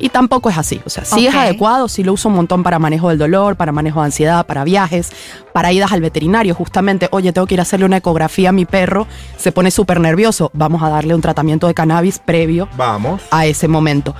Y 0.00 0.10
tampoco 0.10 0.48
es 0.48 0.56
así. 0.56 0.80
O 0.84 0.90
sea, 0.90 1.04
sí 1.04 1.26
es 1.26 1.34
adecuado, 1.34 1.88
sí 1.88 2.04
lo 2.04 2.12
uso 2.12 2.28
un 2.28 2.36
montón 2.36 2.62
para 2.62 2.78
manejo 2.78 3.08
del 3.08 3.18
dolor, 3.18 3.56
para 3.56 3.72
manejo 3.72 4.00
de 4.00 4.06
ansiedad, 4.06 4.46
para 4.46 4.62
viajes, 4.62 5.10
para 5.52 5.72
idas 5.72 5.90
al 5.90 6.00
veterinario. 6.00 6.54
Justamente, 6.54 7.08
oye, 7.10 7.32
tengo 7.32 7.48
que 7.48 7.54
ir 7.54 7.60
a 7.60 7.62
hacerle 7.62 7.86
una 7.86 7.96
ecografía 7.96 8.50
a 8.50 8.52
mi 8.52 8.64
perro, 8.64 9.08
se 9.36 9.50
pone 9.50 9.72
súper 9.72 9.98
nervioso. 9.98 10.50
Vamos 10.54 10.82
a 10.82 10.88
darle 10.88 11.16
un 11.16 11.20
tratamiento 11.20 11.66
de 11.66 11.74
cannabis 11.74 12.20
previo 12.20 12.68
Vamos. 12.76 13.22
a 13.32 13.46
ese 13.46 13.66
momento. 13.66 14.14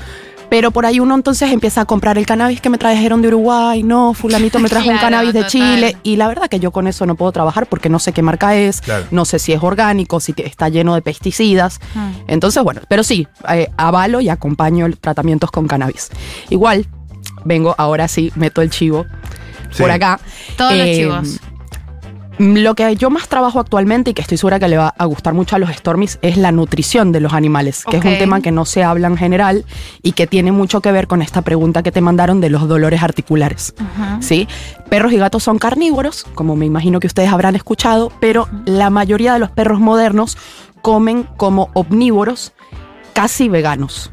Pero 0.50 0.70
por 0.70 0.86
ahí 0.86 0.98
uno 0.98 1.14
entonces 1.14 1.52
empieza 1.52 1.82
a 1.82 1.84
comprar 1.84 2.16
el 2.16 2.24
cannabis 2.24 2.60
que 2.60 2.70
me 2.70 2.78
trajeron 2.78 3.20
de 3.20 3.28
Uruguay, 3.28 3.82
no, 3.82 4.14
fulanito 4.14 4.58
me 4.58 4.68
trajo 4.70 4.88
un 4.88 4.96
cannabis 4.98 5.32
de 5.34 5.40
total. 5.44 5.50
Chile 5.50 5.96
y 6.02 6.16
la 6.16 6.26
verdad 6.28 6.48
que 6.48 6.58
yo 6.58 6.70
con 6.70 6.86
eso 6.86 7.04
no 7.06 7.16
puedo 7.16 7.32
trabajar 7.32 7.66
porque 7.66 7.88
no 7.90 7.98
sé 7.98 8.12
qué 8.12 8.22
marca 8.22 8.56
es, 8.56 8.80
Claro. 8.80 9.04
no 9.10 9.24
sé 9.26 9.38
si 9.38 9.52
es 9.52 9.62
orgánico, 9.62 10.20
si 10.20 10.34
está 10.38 10.68
lleno 10.70 10.94
de 10.94 11.02
pesticidas. 11.02 11.80
Hmm. 11.94 12.12
Entonces, 12.28 12.62
bueno, 12.62 12.80
pero 12.88 13.02
sí, 13.02 13.26
eh, 13.50 13.68
avalo 13.76 14.20
y 14.22 14.28
acompaño 14.30 14.86
el- 14.86 14.96
tratamientos 14.98 15.50
con 15.50 15.66
cannabis. 15.68 16.08
Igual, 16.48 16.86
vengo, 17.44 17.74
ahora 17.76 18.08
sí, 18.08 18.32
meto 18.34 18.62
el 18.62 18.70
chivo 18.70 19.04
Sí. 19.70 19.82
por 19.82 19.90
acá. 19.90 20.18
Todos 20.56 20.72
los 20.72 20.86
Eh, 20.86 20.94
chivos. 20.96 21.40
Lo 22.38 22.74
que 22.74 22.94
yo 22.96 23.10
más 23.10 23.28
trabajo 23.28 23.60
actualmente 23.60 24.10
y 24.10 24.14
que 24.14 24.22
estoy 24.22 24.38
segura 24.38 24.58
que 24.58 24.68
le 24.68 24.78
va 24.78 24.94
a 24.96 25.04
gustar 25.06 25.34
mucho 25.34 25.56
a 25.56 25.58
los 25.58 25.70
Stormies 25.70 26.18
es 26.22 26.36
la 26.36 26.52
nutrición 26.52 27.10
de 27.10 27.20
los 27.20 27.32
animales, 27.32 27.84
que 27.84 27.96
es 27.96 28.04
un 28.04 28.16
tema 28.18 28.40
que 28.40 28.52
no 28.52 28.64
se 28.64 28.84
habla 28.84 29.08
en 29.08 29.16
general 29.16 29.64
y 30.02 30.12
que 30.12 30.26
tiene 30.26 30.52
mucho 30.52 30.80
que 30.80 30.92
ver 30.92 31.08
con 31.08 31.22
esta 31.22 31.42
pregunta 31.42 31.82
que 31.82 31.92
te 31.92 32.00
mandaron 32.00 32.40
de 32.40 32.50
los 32.50 32.68
dolores 32.68 33.02
articulares. 33.02 33.74
¿sí? 34.20 34.46
Perros 34.88 35.12
y 35.12 35.16
gatos 35.16 35.42
son 35.42 35.58
carnívoros, 35.58 36.24
como 36.34 36.56
me 36.56 36.66
imagino 36.66 37.00
que 37.00 37.06
ustedes 37.08 37.30
habrán 37.30 37.56
escuchado, 37.56 38.12
pero 38.20 38.48
la 38.64 38.90
mayoría 38.90 39.32
de 39.32 39.38
los 39.40 39.50
perros 39.50 39.80
modernos 39.80 40.36
comen 40.80 41.24
como 41.36 41.70
omnívoros 41.74 42.52
casi 43.14 43.48
veganos. 43.48 44.12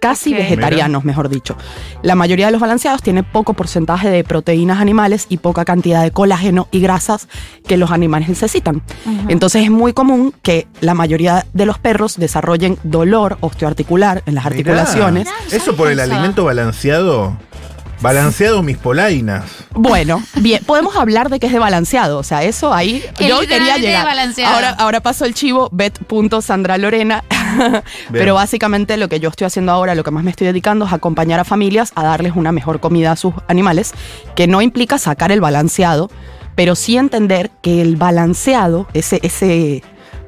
Casi 0.00 0.32
vegetarianos, 0.32 1.04
mejor 1.04 1.28
dicho. 1.28 1.56
La 2.02 2.14
mayoría 2.14 2.46
de 2.46 2.52
los 2.52 2.60
balanceados 2.60 3.02
tiene 3.02 3.22
poco 3.22 3.52
porcentaje 3.52 4.08
de 4.08 4.24
proteínas 4.24 4.80
animales 4.80 5.26
y 5.28 5.36
poca 5.36 5.64
cantidad 5.64 6.02
de 6.02 6.10
colágeno 6.10 6.68
y 6.70 6.80
grasas 6.80 7.28
que 7.66 7.76
los 7.76 7.90
animales 7.90 8.28
necesitan. 8.28 8.82
Entonces 9.28 9.64
es 9.64 9.70
muy 9.70 9.92
común 9.92 10.32
que 10.42 10.66
la 10.80 10.94
mayoría 10.94 11.44
de 11.52 11.66
los 11.66 11.78
perros 11.78 12.16
desarrollen 12.16 12.78
dolor 12.82 13.36
osteoarticular 13.40 14.22
en 14.24 14.34
las 14.34 14.44
Mirá, 14.44 14.56
articulaciones. 14.56 15.28
Eso 15.52 15.76
por 15.76 15.90
el 15.90 16.00
alimento 16.00 16.44
balanceado. 16.44 17.36
Balanceado 18.00 18.62
mis 18.62 18.78
polainas. 18.78 19.44
Bueno, 19.72 20.22
bien, 20.36 20.64
podemos 20.64 20.96
hablar 20.96 21.28
de 21.28 21.38
que 21.38 21.48
es 21.48 21.52
de 21.52 21.58
balanceado, 21.58 22.16
o 22.16 22.22
sea, 22.22 22.42
eso 22.42 22.72
ahí 22.72 23.04
yo 23.20 23.40
quería 23.40 23.76
llegar. 23.76 24.00
de 24.00 24.04
balanceado. 24.04 24.54
Ahora, 24.54 24.70
ahora 24.70 25.00
paso 25.00 25.26
el 25.26 25.34
chivo, 25.34 25.68
bet.sandralorena. 25.70 27.24
Pero 28.12 28.34
básicamente 28.34 28.96
lo 28.96 29.08
que 29.08 29.20
yo 29.20 29.28
estoy 29.28 29.46
haciendo 29.46 29.72
ahora, 29.72 29.94
lo 29.94 30.04
que 30.04 30.10
más 30.10 30.24
me 30.24 30.30
estoy 30.30 30.46
dedicando 30.46 30.86
es 30.86 30.92
acompañar 30.92 31.40
a 31.40 31.44
familias 31.44 31.92
a 31.94 32.02
darles 32.02 32.34
una 32.36 32.52
mejor 32.52 32.80
comida 32.80 33.12
a 33.12 33.16
sus 33.16 33.34
animales, 33.48 33.92
que 34.36 34.46
no 34.46 34.62
implica 34.62 34.98
sacar 34.98 35.32
el 35.32 35.40
balanceado, 35.40 36.10
pero 36.54 36.74
sí 36.74 36.96
entender 36.96 37.50
que 37.62 37.80
el 37.80 37.96
balanceado, 37.96 38.86
ese, 38.92 39.20
ese 39.22 39.82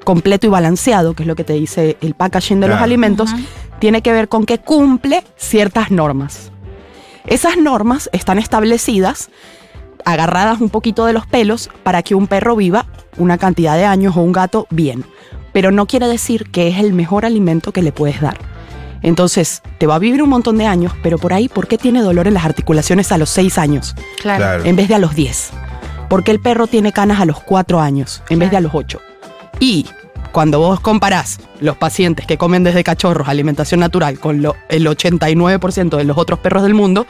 completo 0.04 0.46
y 0.46 0.50
balanceado, 0.50 1.14
que 1.14 1.23
es 1.23 1.26
lo 1.26 1.37
que 1.37 1.44
te 1.44 1.54
dice 1.54 1.96
el 2.00 2.14
packaging 2.14 2.61
de 2.61 2.68
los 2.68 2.80
alimentos, 2.80 3.35
tiene 3.78 4.02
que 4.02 4.12
ver 4.12 4.28
con 4.28 4.46
que 4.46 4.58
cumple 4.58 5.25
ciertas 5.37 5.90
normas. 5.90 6.52
Esas 7.26 7.56
normas 7.56 8.11
están 8.12 8.38
establecidas, 8.38 9.30
agarradas 10.04 10.61
un 10.61 10.70
poquito 10.70 11.06
de 11.06 11.12
los 11.12 11.26
pelos, 11.26 11.70
para 11.82 12.02
que 12.02 12.14
un 12.14 12.26
perro 12.26 12.56
viva 12.56 12.87
una 13.16 13.38
cantidad 13.38 13.76
de 13.76 13.85
años 13.85 14.16
o 14.16 14.20
un 14.20 14.32
gato 14.32 14.66
bien. 14.70 15.04
Pero 15.52 15.71
no 15.71 15.87
quiere 15.87 16.09
decir 16.09 16.50
que 16.50 16.68
es 16.68 16.78
el 16.78 16.92
mejor 16.92 17.25
alimento 17.25 17.73
que 17.73 17.82
le 17.82 17.92
puedes 17.92 18.21
dar. 18.21 18.38
Entonces, 19.02 19.62
te 19.78 19.87
va 19.87 19.97
a 19.97 19.99
vivir 19.99 20.23
un 20.23 20.28
montón 20.30 20.56
de 20.59 20.66
años, 20.66 20.92
pero 21.02 21.18
por 21.18 21.32
ahí, 21.32 21.49
¿por 21.49 21.66
qué 21.66 21.76
tiene 21.76 22.00
dolor 22.02 22.28
en 22.28 22.35
las 22.35 22.44
articulaciones 22.44 23.11
a 23.12 23.18
los 23.18 23.30
6 23.30 23.59
años 23.59 23.94
Claro. 24.21 24.38
Claro. 24.44 24.64
en 24.64 24.76
vez 24.76 24.88
de 24.88 24.94
a 24.94 24.99
los 24.99 25.14
10? 25.16 25.50
¿Por 26.09 26.23
qué 26.25 26.30
el 26.30 26.40
perro 26.40 26.66
tiene 26.66 26.92
canas 26.92 27.21
a 27.21 27.25
los 27.25 27.40
4 27.40 27.80
años 27.80 28.23
en 28.30 28.38
vez 28.38 28.50
de 28.50 28.59
a 28.59 28.61
los 28.61 28.73
8? 28.75 29.00
Y 29.59 29.87
cuando 30.30 30.61
vos 30.61 30.78
comparás 30.80 31.40
los 31.61 31.76
pacientes 31.76 32.26
que 32.26 32.38
comen 32.38 32.62
desde 32.64 32.85
cachorros 32.85 33.28
alimentación 33.28 33.80
natural 33.80 34.18
con 34.21 34.40
lo- 34.40 34.56
el 34.68 34.87
89% 34.87 35.97
de 35.97 36.04
los 36.04 36.16
otros 36.16 36.38
perros 36.38 36.62
del 36.62 36.75
mundo, 36.75 37.06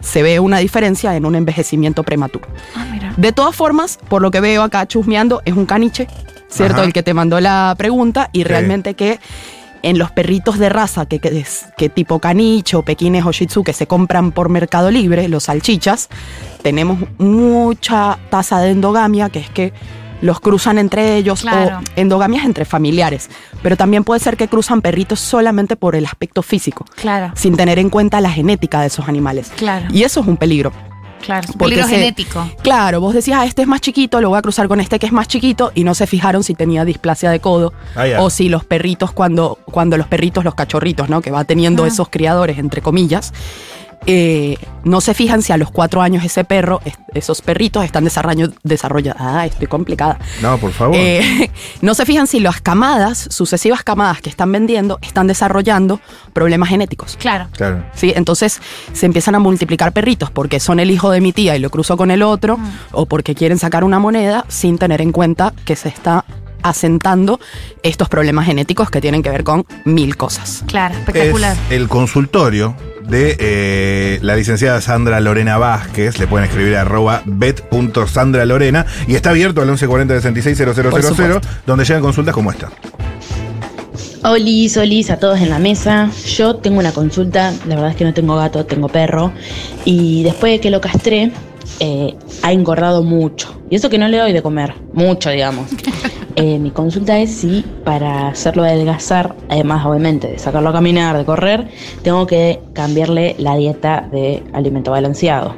se 0.00 0.22
ve 0.22 0.40
una 0.40 0.58
diferencia 0.58 1.14
en 1.16 1.24
un 1.26 1.36
envejecimiento 1.36 2.02
prematuro. 2.02 2.46
Ah, 2.74 2.86
mira. 2.90 3.14
De 3.16 3.32
todas 3.32 3.54
formas, 3.54 3.98
por 4.08 4.20
lo 4.20 4.30
que 4.30 4.40
veo 4.40 4.62
acá 4.62 4.86
chusmeando, 4.86 5.42
es 5.44 5.54
un 5.54 5.64
caniche, 5.66 6.06
¿cierto? 6.48 6.76
Ajá. 6.76 6.84
El 6.84 6.92
que 6.92 7.02
te 7.02 7.14
mandó 7.14 7.40
la 7.40 7.74
pregunta 7.76 8.30
y 8.32 8.38
Sí. 8.38 8.44
realmente 8.44 8.94
que 8.94 9.18
en 9.82 9.98
los 9.98 10.10
perritos 10.10 10.58
de 10.58 10.68
raza 10.68 11.06
que, 11.06 11.18
que, 11.20 11.28
es- 11.38 11.66
que 11.76 11.88
tipo 11.88 12.18
caniche 12.18 12.76
o 12.76 12.82
pequines 12.82 13.24
o 13.24 13.30
shih 13.32 13.46
tzu 13.46 13.62
que 13.62 13.72
se 13.72 13.86
compran 13.86 14.32
por 14.32 14.48
Mercado 14.48 14.90
Libre, 14.90 15.28
los 15.28 15.44
salchichas, 15.44 16.08
tenemos 16.62 16.98
mucha 17.18 18.18
tasa 18.30 18.58
de 18.60 18.70
endogamia, 18.70 19.28
que 19.28 19.38
es 19.40 19.50
que 19.50 19.72
los 20.22 20.40
cruzan 20.40 20.78
entre 20.78 21.16
ellos 21.16 21.42
Claro. 21.42 21.78
o 21.78 22.00
endogamias 22.00 22.46
entre 22.46 22.64
familiares, 22.64 23.28
pero 23.62 23.76
también 23.76 24.02
puede 24.02 24.18
ser 24.18 24.38
que 24.38 24.48
cruzan 24.48 24.80
perritos 24.80 25.20
solamente 25.20 25.76
por 25.76 25.94
el 25.94 26.06
aspecto 26.06 26.42
físico, 26.42 26.86
Claro. 27.00 27.32
sin 27.36 27.54
tener 27.54 27.78
en 27.78 27.90
cuenta 27.90 28.20
la 28.22 28.30
genética 28.30 28.80
de 28.80 28.86
esos 28.86 29.08
animales. 29.08 29.52
Claro. 29.56 29.86
Y 29.92 30.04
eso 30.04 30.20
es 30.20 30.26
un 30.26 30.38
peligro. 30.38 30.72
Claro, 31.24 31.52
peligro 31.58 31.84
se- 31.86 31.94
genético. 31.96 32.48
Claro, 32.62 33.00
vos 33.00 33.12
decías, 33.14 33.38
ah, 33.40 33.46
este 33.46 33.62
es 33.62 33.68
más 33.68 33.80
chiquito, 33.80 34.20
lo 34.20 34.28
voy 34.28 34.38
a 34.38 34.42
cruzar 34.42 34.68
con 34.68 34.80
este 34.80 34.98
que 34.98 35.06
es 35.06 35.12
más 35.12 35.26
chiquito, 35.28 35.72
y 35.74 35.82
no 35.84 35.94
se 35.94 36.06
fijaron 36.06 36.44
si 36.44 36.54
tenía 36.54 36.84
displasia 36.84 37.30
de 37.30 37.40
codo, 37.40 37.72
Ah, 37.96 38.04
o 38.20 38.30
si 38.30 38.48
los 38.48 38.64
perritos, 38.64 39.12
cuando, 39.12 39.58
cuando 39.64 39.96
los 39.96 40.06
perritos, 40.06 40.44
los 40.44 40.54
cachorritos, 40.54 41.08
¿no? 41.08 41.20
Que 41.22 41.30
va 41.30 41.44
teniendo 41.44 41.84
Ah. 41.84 41.88
esos 41.88 42.08
criadores, 42.10 42.58
entre 42.58 42.80
comillas, 42.82 43.32
eh, 44.06 44.56
no 44.84 45.00
se 45.00 45.14
fijan 45.14 45.42
si 45.42 45.52
a 45.52 45.56
los 45.56 45.70
cuatro 45.70 46.02
años 46.02 46.24
ese 46.24 46.44
perro, 46.44 46.80
es- 46.84 46.94
esos 47.14 47.40
perritos 47.42 47.84
están 47.84 48.04
desarrollando, 48.04 48.54
desarrollados. 48.62 49.20
Ah, 49.20 49.46
estoy 49.46 49.66
complicada. 49.66 50.18
No, 50.42 50.58
por 50.58 50.70
favor. 50.72 50.94
Eh, 50.96 51.50
no 51.80 51.94
se 51.94 52.04
fijan 52.06 52.26
si 52.26 52.38
las 52.40 52.60
camadas, 52.60 53.26
sucesivas 53.30 53.82
camadas 53.82 54.20
que 54.20 54.28
están 54.30 54.52
vendiendo, 54.52 54.98
están 55.02 55.26
desarrollando 55.26 56.00
problemas 56.32 56.68
genéticos. 56.68 57.16
Claro. 57.16 57.48
claro. 57.52 57.84
¿sí? 57.94 58.12
Entonces 58.14 58.60
se 58.92 59.06
empiezan 59.06 59.34
a 59.34 59.38
multiplicar 59.38 59.92
perritos 59.92 60.30
porque 60.30 60.60
son 60.60 60.78
el 60.78 60.90
hijo 60.90 61.10
de 61.10 61.20
mi 61.20 61.32
tía 61.32 61.56
y 61.56 61.58
lo 61.58 61.70
cruzo 61.70 61.96
con 61.96 62.10
el 62.10 62.22
otro, 62.22 62.58
o 62.92 63.06
porque 63.06 63.34
quieren 63.34 63.58
sacar 63.58 63.82
una 63.82 63.98
moneda 63.98 64.44
sin 64.48 64.78
tener 64.78 65.00
en 65.00 65.12
cuenta 65.12 65.52
que 65.64 65.74
se 65.76 65.88
está 65.88 66.24
asentando 66.62 67.38
estos 67.82 68.08
problemas 68.08 68.46
genéticos 68.46 68.90
que 68.90 69.00
tienen 69.00 69.22
que 69.22 69.30
ver 69.30 69.44
con 69.44 69.64
mil 69.84 70.16
cosas. 70.16 70.64
Claro, 70.66 70.94
espectacular. 70.96 71.56
Es 71.70 71.72
el 71.76 71.88
consultorio 71.88 72.74
de 73.08 73.36
eh, 73.38 74.18
la 74.22 74.36
licenciada 74.36 74.80
Sandra 74.80 75.20
Lorena 75.20 75.58
Vázquez. 75.58 76.18
Le 76.18 76.26
pueden 76.26 76.48
escribir 76.48 76.76
a 76.76 76.82
arroba 76.82 77.22
bet.sandralorena 77.24 78.86
y 79.06 79.14
está 79.14 79.30
abierto 79.30 79.60
al 79.60 79.68
1140 79.68 80.14
66 80.14 80.62
Por 80.90 81.02
supuesto. 81.02 81.40
donde 81.66 81.84
llegan 81.84 82.02
consultas 82.02 82.34
como 82.34 82.50
esta. 82.50 82.70
Olis, 84.22 84.76
olis 84.76 85.10
a 85.10 85.18
todos 85.18 85.40
en 85.40 85.50
la 85.50 85.58
mesa. 85.58 86.10
Yo 86.26 86.56
tengo 86.56 86.80
una 86.80 86.92
consulta, 86.92 87.52
la 87.68 87.76
verdad 87.76 87.90
es 87.90 87.96
que 87.96 88.04
no 88.04 88.12
tengo 88.12 88.36
gato, 88.36 88.66
tengo 88.66 88.88
perro. 88.88 89.32
Y 89.84 90.24
después 90.24 90.52
de 90.52 90.60
que 90.60 90.70
lo 90.70 90.80
castré, 90.80 91.30
eh, 91.78 92.14
ha 92.42 92.52
engordado 92.52 93.02
mucho. 93.02 93.60
Y 93.70 93.76
eso 93.76 93.88
que 93.90 93.98
no 93.98 94.08
le 94.08 94.18
doy 94.18 94.32
de 94.32 94.42
comer, 94.42 94.74
mucho 94.92 95.30
digamos. 95.30 95.68
Eh, 96.38 96.58
mi 96.58 96.70
consulta 96.70 97.18
es 97.18 97.34
si 97.34 97.64
para 97.82 98.28
hacerlo 98.28 98.62
adelgazar, 98.62 99.34
además 99.48 99.86
obviamente 99.86 100.28
de 100.28 100.38
sacarlo 100.38 100.68
a 100.68 100.72
caminar, 100.74 101.16
de 101.16 101.24
correr, 101.24 101.68
tengo 102.02 102.26
que 102.26 102.60
cambiarle 102.74 103.36
la 103.38 103.56
dieta 103.56 104.06
de 104.12 104.44
alimento 104.52 104.90
balanceado. 104.90 105.54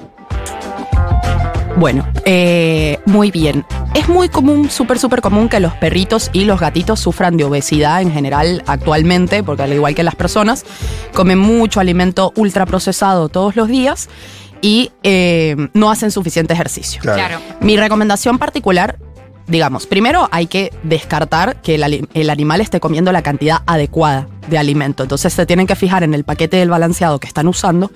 Bueno, 1.76 2.06
eh, 2.24 2.98
muy 3.06 3.32
bien. 3.32 3.64
Es 3.94 4.08
muy 4.08 4.28
común, 4.28 4.70
súper, 4.70 5.00
súper 5.00 5.20
común 5.20 5.48
que 5.48 5.58
los 5.58 5.72
perritos 5.74 6.30
y 6.32 6.44
los 6.44 6.60
gatitos 6.60 7.00
sufran 7.00 7.36
de 7.36 7.44
obesidad 7.44 8.00
en 8.00 8.12
general 8.12 8.62
actualmente, 8.66 9.42
porque 9.42 9.64
al 9.64 9.72
igual 9.72 9.96
que 9.96 10.04
las 10.04 10.14
personas, 10.14 10.64
comen 11.12 11.38
mucho 11.38 11.80
alimento 11.80 12.32
ultraprocesado 12.36 13.28
todos 13.28 13.56
los 13.56 13.66
días 13.66 14.08
y 14.60 14.90
eh, 15.02 15.56
no 15.74 15.90
hacen 15.90 16.10
suficiente 16.10 16.52
ejercicio. 16.52 17.00
Claro. 17.00 17.38
Mi 17.60 17.76
recomendación 17.76 18.38
particular, 18.38 18.98
digamos, 19.48 19.86
primero 19.86 20.28
hay 20.30 20.46
que 20.46 20.72
descartar 20.84 21.60
que 21.62 21.74
el, 21.74 22.30
animal 22.30 22.60
esté 22.60 22.80
comiendo 22.80 23.10
la 23.12 23.22
cantidad 23.22 23.62
adecuada 23.66 24.28
de 24.48 24.58
alimento. 24.58 25.02
Entonces 25.02 25.32
se 25.32 25.46
tienen 25.46 25.66
que 25.66 25.76
fijar 25.76 26.02
en 26.02 26.14
el 26.14 26.24
paquete 26.24 26.56
del 26.56 26.70
balanceado 26.70 27.18
que 27.20 27.26
están 27.26 27.48
usando 27.48 27.90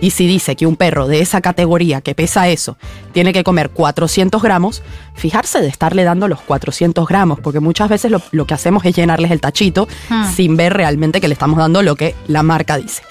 y 0.00 0.10
si 0.10 0.26
dice 0.26 0.56
que 0.56 0.66
un 0.66 0.76
perro 0.76 1.06
de 1.06 1.20
esa 1.20 1.40
categoría 1.40 2.00
que 2.00 2.14
pesa 2.14 2.48
eso 2.48 2.76
tiene 3.12 3.32
que 3.32 3.44
comer 3.44 3.70
400 3.70 4.42
gramos, 4.42 4.82
fijarse 5.14 5.60
de 5.60 5.68
estarle 5.68 6.04
dando 6.04 6.28
los 6.28 6.40
400 6.40 7.06
gramos, 7.06 7.40
porque 7.40 7.60
muchas 7.60 7.88
veces 7.88 8.10
lo, 8.10 8.22
lo 8.30 8.46
que 8.46 8.54
hacemos 8.54 8.84
es 8.84 8.94
llenarles 8.94 9.30
el 9.30 9.40
tachito 9.40 9.88
Hmm. 10.08 10.32
sin 10.34 10.56
ver 10.56 10.72
realmente 10.72 11.20
que 11.20 11.28
le 11.28 11.34
estamos 11.34 11.58
dando 11.58 11.82
lo 11.82 11.96
que 11.96 12.14
la 12.26 12.42
marca 12.42 12.78
dice. 12.78 13.02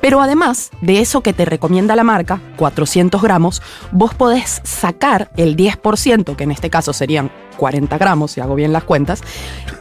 Pero 0.00 0.20
además 0.20 0.70
de 0.80 1.00
eso 1.00 1.22
que 1.22 1.32
te 1.32 1.44
recomienda 1.44 1.96
la 1.96 2.04
marca, 2.04 2.40
400 2.56 3.22
gramos, 3.22 3.62
vos 3.90 4.14
podés 4.14 4.60
sacar 4.64 5.30
el 5.36 5.56
10%, 5.56 6.36
que 6.36 6.44
en 6.44 6.50
este 6.50 6.70
caso 6.70 6.92
serían 6.92 7.30
40 7.56 7.96
gramos, 7.98 8.32
si 8.32 8.40
hago 8.40 8.54
bien 8.54 8.72
las 8.72 8.84
cuentas. 8.84 9.22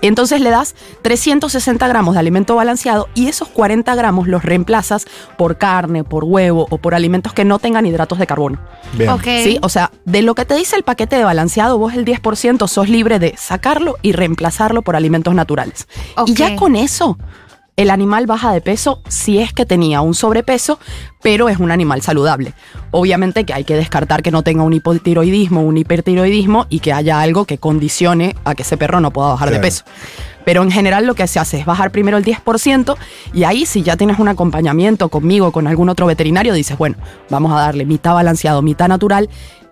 Entonces 0.02 0.42
le 0.42 0.50
das 0.50 0.76
360 1.02 1.88
gramos 1.88 2.16
de 2.16 2.20
alimento 2.20 2.56
balanceado 2.56 3.08
y 3.14 3.28
esos 3.28 3.48
40 3.50 3.94
gramos 3.96 4.28
los 4.28 4.44
reemplazas 4.44 5.06
por 5.38 5.58
carne, 5.58 6.04
por 6.04 6.24
huevo 6.24 6.68
o 6.70 6.78
por 6.78 6.96
alimentos 6.96 7.34
que 7.34 7.46
no 7.46 7.60
tengan 7.60 7.86
hidratos 7.86 8.20
de 8.20 8.28
carbono. 8.28 8.60
Bien. 8.94 9.12
¿Sí? 9.24 9.60
O 9.62 9.70
sea, 9.70 9.92
de 10.06 10.22
lo 10.22 10.36
que 10.36 10.46
te 10.46 10.56
dice 10.56 10.76
el 10.76 10.84
paquete 10.84 11.16
de 11.16 11.24
balanceado, 11.24 11.78
vos 11.78 11.94
el 11.94 12.06
10% 12.06 12.68
sos 12.68 12.90
libre 12.90 13.20
de 13.20 13.36
sacarlo 13.38 13.98
y 14.02 14.14
reemplazarlo 14.14 14.82
por 14.82 14.96
alimentos 14.96 15.36
naturales. 15.36 15.88
Y 16.26 16.34
ya 16.34 16.56
con 16.56 16.76
eso, 16.76 17.18
el 17.78 17.90
animal 17.90 18.28
baja 18.28 18.54
de 18.54 18.62
peso 18.62 19.02
si 19.08 19.40
es 19.40 19.54
que 19.54 19.66
tenía 19.66 20.02
un 20.02 20.14
sobrepeso, 20.14 20.80
pero 21.22 21.50
es 21.50 21.58
un 21.58 21.72
animal 21.72 22.02
saludable. 22.02 22.54
Obviamente 22.92 23.46
que 23.46 23.54
hay 23.54 23.64
que 23.64 23.76
descartar 23.76 24.22
que 24.22 24.32
no 24.32 24.44
tenga 24.44 24.64
un 24.64 24.74
hipotiroidismo, 24.74 25.62
un 25.62 25.78
hipertiroidismo 25.78 26.68
y 26.70 26.80
que 26.80 26.94
haya 26.94 27.22
algo 27.22 27.46
que 27.46 27.58
condicione 27.58 28.36
a 28.44 28.56
que 28.56 28.64
ese 28.64 28.78
perro 28.78 29.00
no 29.00 29.12
pueda 29.12 29.30
bajar 29.30 29.52
de 29.52 29.60
peso. 29.60 29.84
Pero 30.44 30.64
en 30.64 30.72
general 30.72 31.06
lo 31.06 31.14
que 31.14 31.28
se 31.28 31.40
hace 31.40 31.60
es 31.60 31.66
bajar 31.66 31.92
primero 31.92 32.18
el 32.18 32.26
10% 32.26 32.96
y 33.34 33.44
ahí 33.44 33.66
si 33.66 33.84
ya 33.84 33.96
tienes 33.96 34.20
un 34.20 34.28
acompañamiento 34.28 35.10
conmigo, 35.10 35.52
con 35.52 35.68
algún 35.68 35.90
otro 35.90 36.08
veterinario, 36.08 36.54
dices, 36.54 36.78
bueno, 36.78 36.98
vamos 37.30 37.52
a 37.54 37.62
darle 37.62 37.86
mitad 37.86 38.14
balanceado, 38.14 38.62
mitad 38.62 38.88
natural. 38.88 39.30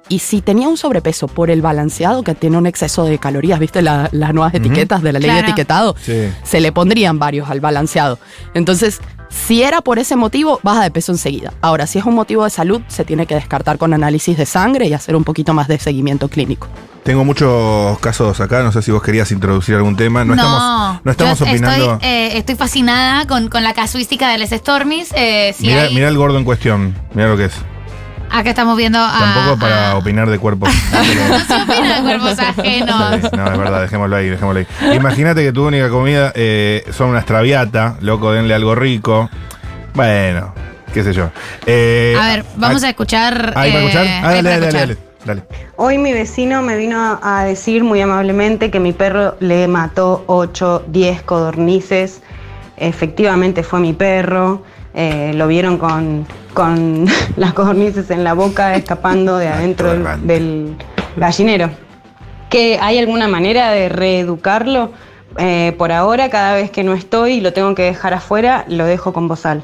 Y 0.09 0.19
si 0.19 0.41
tenía 0.41 0.67
un 0.67 0.75
sobrepeso 0.75 1.27
por 1.27 1.51
el 1.51 1.61
balanceado, 1.61 2.23
que 2.23 2.33
tiene 2.35 2.57
un 2.57 2.65
exceso 2.65 3.03
de 3.05 3.19
calorías, 3.19 3.59
¿viste 3.59 3.81
la- 3.83 4.09
las 4.11 4.33
nuevas 4.33 4.53
etiquetas 4.55 5.03
de 5.03 5.13
la 5.13 5.19
ley 5.19 5.29
de 5.29 5.39
etiquetado? 5.41 5.95
Sí. 6.01 6.29
Se 6.43 6.59
le 6.59 6.71
pondrían 6.71 7.19
varios 7.19 7.49
al 7.49 7.59
balanceado. 7.61 8.17
Entonces, 8.55 8.99
si 9.29 9.61
era 9.61 9.81
por 9.81 9.99
ese 9.99 10.15
motivo, 10.15 10.59
baja 10.63 10.81
de 10.81 10.89
peso 10.89 11.11
enseguida. 11.11 11.53
Ahora, 11.61 11.85
si 11.85 11.99
es 11.99 12.05
un 12.05 12.15
motivo 12.15 12.43
de 12.43 12.49
salud, 12.49 12.81
se 12.87 13.05
tiene 13.05 13.27
que 13.27 13.35
descartar 13.35 13.77
con 13.77 13.93
análisis 13.93 14.35
de 14.35 14.47
sangre 14.47 14.87
y 14.87 14.93
hacer 14.93 15.15
un 15.15 15.23
poquito 15.23 15.53
más 15.53 15.67
de 15.67 15.77
seguimiento 15.77 16.27
clínico. 16.27 16.67
Tengo 17.03 17.23
muchos 17.23 17.97
casos 17.99 18.39
acá, 18.41 18.63
no 18.63 18.71
sé 18.71 18.81
si 18.81 18.91
vos 18.91 19.01
querías 19.03 19.31
introducir 19.31 19.75
algún 19.75 19.95
tema. 19.95 20.25
No, 20.25 20.33
estamos, 20.33 21.01
no 21.03 21.11
estamos 21.11 21.39
yo 21.39 21.45
opinando. 21.45 21.93
Estoy, 21.93 22.09
eh, 22.09 22.37
estoy 22.37 22.55
fascinada 22.55 23.27
con, 23.27 23.47
con 23.47 23.63
la 23.63 23.73
casuística 23.75 24.29
de 24.29 24.39
Les 24.39 24.49
Stormies. 24.49 25.13
Eh, 25.15 25.53
si 25.55 25.67
Mira, 25.67 25.83
hay- 25.83 25.93
mira 25.93 26.07
el 26.07 26.17
gordo 26.17 26.37
en 26.39 26.43
cuestión, 26.43 26.95
mira 27.13 27.29
lo 27.29 27.37
que 27.37 27.45
es. 27.45 27.53
Acá 28.31 28.49
estamos 28.49 28.77
viendo 28.77 28.99
a. 28.99 29.17
Tampoco 29.19 29.59
para 29.59 29.91
a- 29.91 29.97
opinar 29.97 30.29
de 30.29 30.37
cuerpos. 30.39 30.69
Se 31.47 31.55
opina 31.55 31.95
de 31.97 32.01
cuerpos 32.01 32.39
ajenos. 32.39 33.21
Sí, 33.21 33.27
no, 33.35 33.51
es 33.51 33.57
verdad, 33.57 33.81
dejémoslo 33.81 34.15
ahí, 34.15 34.29
dejémoslo 34.29 34.59
ahí. 34.59 34.95
Imagínate 34.95 35.43
que 35.43 35.51
tu 35.51 35.65
única 35.67 35.89
comida 35.89 36.31
eh, 36.35 36.83
son 36.91 37.09
unas 37.09 37.25
traviata, 37.25 37.95
loco, 38.01 38.31
denle 38.31 38.53
algo 38.53 38.75
rico. 38.75 39.29
Bueno, 39.93 40.53
qué 40.93 41.03
sé 41.03 41.13
yo. 41.13 41.29
Eh, 41.65 42.15
A 42.19 42.27
ver, 42.27 42.45
vamos 42.55 42.83
a 42.83 42.89
escuchar. 42.89 43.53
¿Hay 43.55 43.71
para 43.71 43.83
eh, 43.83 43.87
escuchar? 43.87 44.07
Ah, 44.07 44.29
hay 44.29 44.35
dale, 44.43 44.49
para 44.49 44.71
dale, 44.71 44.79
dale, 44.79 44.97
dale. 45.25 45.43
Hoy 45.75 45.97
mi 45.97 46.13
vecino 46.13 46.61
me 46.61 46.77
vino 46.77 47.19
a 47.21 47.43
decir 47.43 47.83
muy 47.83 47.99
amablemente 48.01 48.69
que 48.71 48.79
mi 48.79 48.93
perro 48.93 49.35
le 49.39 49.67
mató 49.67 50.23
8, 50.27 50.85
10 50.87 51.23
codornices. 51.23 52.21
Efectivamente 52.77 53.63
fue 53.63 53.79
mi 53.79 53.93
perro. 53.93 54.63
Eh, 54.93 55.33
lo 55.35 55.47
vieron 55.47 55.77
con, 55.77 56.25
con 56.53 57.05
las 57.35 57.53
codornices 57.53 58.09
en 58.11 58.23
la 58.23 58.33
boca 58.33 58.75
escapando 58.75 59.37
de 59.37 59.47
adentro 59.49 60.17
del, 60.17 60.75
gallinero. 61.15 61.69
¿Que 62.49 62.79
¿Hay 62.81 62.97
alguna 62.97 63.27
manera 63.27 63.71
de 63.71 63.89
reeducarlo? 63.89 64.91
Eh, 65.37 65.75
por 65.77 65.91
ahora, 65.91 66.29
cada 66.29 66.55
vez 66.55 66.71
que 66.71 66.83
no 66.83 66.93
estoy 66.93 67.33
y 67.33 67.41
lo 67.41 67.53
tengo 67.53 67.75
que 67.75 67.83
dejar 67.83 68.13
afuera, 68.13 68.65
lo 68.67 68.85
dejo 68.85 69.13
con 69.13 69.27
bozal. 69.27 69.63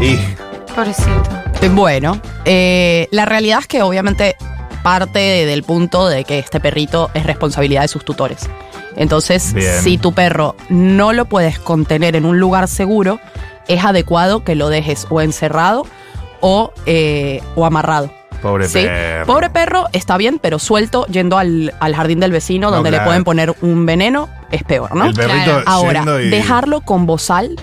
Y 0.00 0.16
Pobrecito. 0.74 1.10
Eh, 1.62 1.68
Bueno, 1.68 2.20
eh, 2.44 3.08
la 3.10 3.24
realidad 3.24 3.60
es 3.60 3.66
que 3.66 3.82
obviamente 3.82 4.36
parte 4.82 5.18
del 5.18 5.64
punto 5.64 6.08
de 6.08 6.24
que 6.24 6.38
este 6.38 6.60
perrito 6.60 7.10
es 7.14 7.26
responsabilidad 7.26 7.82
de 7.82 7.88
sus 7.88 8.04
tutores. 8.04 8.48
Entonces, 8.96 9.52
Bien. 9.52 9.80
si 9.82 9.98
tu 9.98 10.12
perro 10.12 10.54
no 10.68 11.12
lo 11.12 11.24
puedes 11.24 11.58
contener 11.58 12.16
en 12.16 12.24
un 12.24 12.38
lugar 12.38 12.68
seguro, 12.68 13.20
es 13.68 13.84
adecuado 13.84 14.42
que 14.44 14.54
lo 14.54 14.68
dejes 14.68 15.06
o 15.10 15.20
encerrado 15.20 15.86
o, 16.40 16.72
eh, 16.86 17.42
o 17.54 17.64
amarrado. 17.66 18.10
pobre 18.42 18.68
¿sí? 18.68 18.82
perro. 18.82 19.26
Pobre 19.26 19.50
perro 19.50 19.86
está 19.92 20.16
bien, 20.16 20.38
pero 20.40 20.58
suelto 20.58 21.06
yendo 21.06 21.38
al, 21.38 21.74
al 21.80 21.94
jardín 21.94 22.20
del 22.20 22.30
vecino 22.32 22.68
No, 22.70 22.76
donde 22.76 22.90
le 22.92 23.00
pueden 23.00 23.24
poner 23.24 23.54
un 23.60 23.84
veneno, 23.86 24.28
es 24.50 24.62
peor, 24.64 24.94
¿no? 24.94 25.06
El 25.06 25.14
perrito 25.14 25.44
Claro. 25.44 25.62
Ahora, 25.66 26.04
y- 26.22 26.28
dejarlo 26.28 26.80
con 26.82 27.06
bozal, 27.06 27.56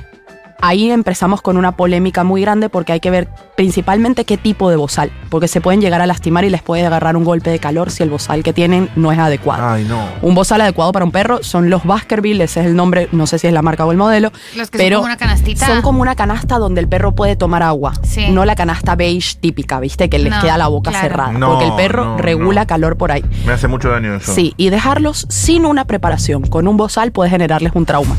ahí 0.67 0.89
empezamos 0.91 1.41
con 1.41 1.57
una 1.57 1.73
polémica 1.73 2.23
muy 2.23 2.41
grande 2.41 2.69
porque 2.69 2.93
hay 2.93 2.99
que 2.99 3.11
ver 3.11 3.27
principalmente 3.55 4.25
qué 4.25 4.37
tipo 4.37 4.69
de 4.69 4.75
bozal, 4.75 5.11
porque 5.29 5.47
se 5.47 5.61
pueden 5.61 5.79
llegar 5.81 6.01
a 6.01 6.05
lastimar 6.07 6.43
y 6.43 6.49
les 6.49 6.61
puede 6.61 6.85
agarrar 6.85 7.15
un 7.15 7.23
golpe 7.23 7.49
de 7.49 7.59
calor 7.59 7.89
si 7.91 8.03
el 8.03 8.09
bozal 8.09 8.43
que 8.43 8.51
tienen 8.53 8.89
no 8.95 9.11
es 9.11 9.19
adecuado. 9.19 9.65
Ay, 9.67 9.85
no. 9.85 9.99
Un 10.21 10.35
bozal 10.35 10.61
adecuado 10.61 10.91
para 10.91 11.05
un 11.05 11.11
perro 11.11 11.43
son 11.43 11.69
los 11.69 11.83
Baskerville, 11.85 12.41
ese 12.43 12.61
es 12.61 12.65
el 12.65 12.75
nombre, 12.75 13.07
no 13.11 13.27
sé 13.27 13.39
si 13.39 13.47
es 13.47 13.53
la 13.53 13.61
marca 13.61 13.85
o 13.85 13.91
el 13.91 13.97
modelo. 13.97 14.31
Los 14.55 14.69
que 14.69 14.77
pero 14.77 14.97
son 14.97 15.03
como 15.03 15.05
una 15.13 15.17
canastita. 15.17 15.67
Son 15.67 15.81
como 15.81 16.01
una 16.01 16.15
canasta 16.15 16.57
donde 16.57 16.81
el 16.81 16.87
perro 16.87 17.13
puede 17.13 17.35
tomar 17.35 17.63
agua, 17.63 17.93
Sí. 18.03 18.29
no 18.31 18.43
la 18.45 18.55
canasta 18.55 18.95
beige 18.95 19.37
típica, 19.39 19.79
¿viste? 19.79 20.09
Que 20.09 20.19
les 20.19 20.33
No, 20.33 20.41
queda 20.41 20.57
la 20.57 20.67
boca 20.67 20.89
claro. 20.91 21.07
cerrada, 21.07 21.31
No, 21.31 21.49
porque 21.51 21.65
el 21.65 21.75
perro 21.75 22.05
no, 22.05 22.17
regula 22.17 22.61
no. 22.61 22.67
calor 22.67 22.97
por 22.97 23.11
ahí. 23.11 23.23
Me 23.45 23.53
hace 23.53 23.67
mucho 23.67 23.89
daño 23.89 24.15
eso. 24.15 24.33
Sí, 24.33 24.53
y 24.57 24.69
dejarlos 24.69 25.25
sin 25.29 25.65
una 25.65 25.85
preparación, 25.85 26.43
con 26.43 26.67
un 26.67 26.75
bozal 26.77 27.11
puede 27.11 27.29
generarles 27.29 27.71
un 27.75 27.85
trauma. 27.85 28.15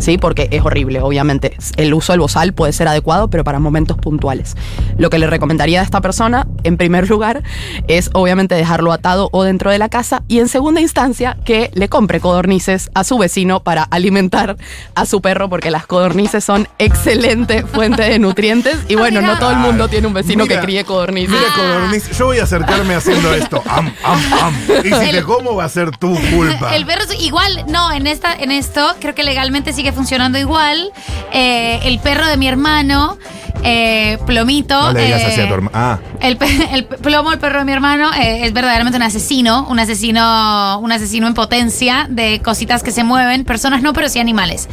¿Sí? 0.00 0.18
Porque 0.18 0.48
es 0.50 0.62
horrible, 0.64 1.00
obviamente. 1.00 1.56
El 1.76 1.94
uso 1.94 2.12
del 2.12 2.20
bozal 2.20 2.52
puede 2.52 2.72
ser 2.72 2.88
adecuado, 2.88 3.28
pero 3.30 3.44
para 3.44 3.58
momentos 3.60 3.96
puntuales. 3.96 4.56
Lo 4.98 5.10
que 5.10 5.18
le 5.18 5.26
recomendaría 5.26 5.80
a 5.80 5.84
esta 5.84 6.00
persona, 6.00 6.46
en 6.64 6.76
primer 6.76 7.08
lugar, 7.08 7.42
es 7.88 8.10
obviamente 8.12 8.54
dejarlo 8.54 8.92
atado 8.92 9.28
o 9.32 9.44
dentro 9.44 9.70
de 9.70 9.78
la 9.78 9.88
casa 9.88 10.22
y 10.28 10.38
en 10.40 10.48
segunda 10.48 10.80
instancia 10.80 11.36
que 11.44 11.70
le 11.74 11.88
compre 11.88 12.20
codornices 12.20 12.90
a 12.94 13.04
su 13.04 13.18
vecino 13.18 13.60
para 13.62 13.82
alimentar 13.84 14.56
a 14.94 15.06
su 15.06 15.20
perro 15.20 15.48
porque 15.48 15.70
las 15.70 15.86
codornices 15.86 16.44
son 16.44 16.68
excelente 16.78 17.62
fuente 17.72 18.02
de 18.02 18.18
nutrientes 18.18 18.76
y 18.88 18.94
bueno, 18.96 19.20
no 19.22 19.38
todo 19.38 19.50
el 19.52 19.58
mundo 19.58 19.88
tiene 19.88 20.06
un 20.06 20.14
vecino 20.14 20.44
Mira, 20.44 20.56
que 20.56 20.62
críe 20.64 20.84
codornices. 20.84 21.30
Mira, 21.30 21.52
codorniz, 21.54 22.10
yo 22.18 22.26
voy 22.26 22.38
a 22.38 22.44
acercarme 22.44 22.94
haciendo 22.94 23.32
esto. 23.34 23.62
Am, 23.66 23.92
am, 24.04 24.20
am. 24.42 24.54
Y 24.84 24.88
si 24.88 24.94
El- 25.10 25.16
te 25.16 25.22
como, 25.22 25.54
va 25.56 25.64
a 25.64 25.68
ser 25.68 25.90
tu 25.96 26.14
culpa. 26.30 26.74
El 26.74 26.86
perro 26.86 27.04
igual, 27.18 27.64
no, 27.68 27.92
en 27.92 28.06
esta, 28.06 28.32
en 28.34 28.50
esto 28.52 28.94
creo 29.00 29.14
que 29.14 29.24
legalmente 29.24 29.72
sigue 29.72 29.89
funcionando 29.92 30.38
igual. 30.38 30.90
Eh, 31.32 31.80
el 31.84 31.98
perro 31.98 32.26
de 32.26 32.36
mi 32.36 32.48
hermano, 32.48 33.18
eh, 33.62 34.18
Plomito. 34.26 34.80
No 34.80 34.92
le 34.92 35.04
digas 35.04 35.22
eh, 35.22 35.26
así 35.26 35.40
a 35.40 35.48
tu 35.48 35.54
hermano. 35.54 35.70
Ah, 35.74 35.98
El, 36.20 36.38
el 36.72 36.84
plomo, 36.84 37.32
el 37.32 37.38
perro 37.38 37.60
de 37.60 37.64
mi 37.64 37.72
hermano, 37.72 38.12
eh, 38.14 38.46
es 38.46 38.52
verdaderamente 38.52 38.96
un 38.96 39.02
asesino, 39.02 39.66
un 39.68 39.78
asesino, 39.78 40.78
un 40.80 40.92
asesino 40.92 41.26
en 41.26 41.34
potencia 41.34 42.06
de 42.08 42.40
cositas 42.42 42.82
que 42.82 42.90
se 42.90 43.04
mueven, 43.04 43.44
personas 43.44 43.82
no, 43.82 43.92
pero 43.92 44.08
sí 44.08 44.18
animales. 44.18 44.68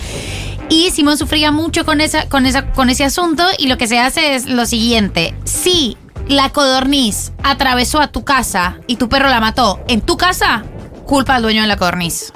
Y 0.69 0.91
Simón 0.91 1.17
sufría 1.17 1.51
mucho 1.51 1.86
con 1.86 2.01
esa, 2.01 2.27
con 2.27 2.45
esa, 2.45 2.71
con 2.71 2.89
ese 2.89 3.05
asunto 3.05 3.43
y 3.57 3.67
lo 3.67 3.77
que 3.77 3.88
se 3.88 4.00
hace 4.00 4.36
es 4.36 4.47
lo 4.47 4.65
siguiente: 4.65 5.33
si 5.45 5.97
la 6.27 6.50
codorniz 6.50 7.31
atravesó 7.43 8.01
a 8.01 8.07
tu 8.07 8.25
casa 8.25 8.77
y 8.86 8.97
tu 8.97 9.07
perro 9.07 9.29
la 9.29 9.39
mató 9.39 9.79
en 9.88 10.01
tu 10.01 10.17
casa, 10.17 10.63
culpa 11.05 11.36
al 11.36 11.41
dueño 11.41 11.62
de 11.62 11.67
la 11.67 11.77
codorniz. 11.77 12.33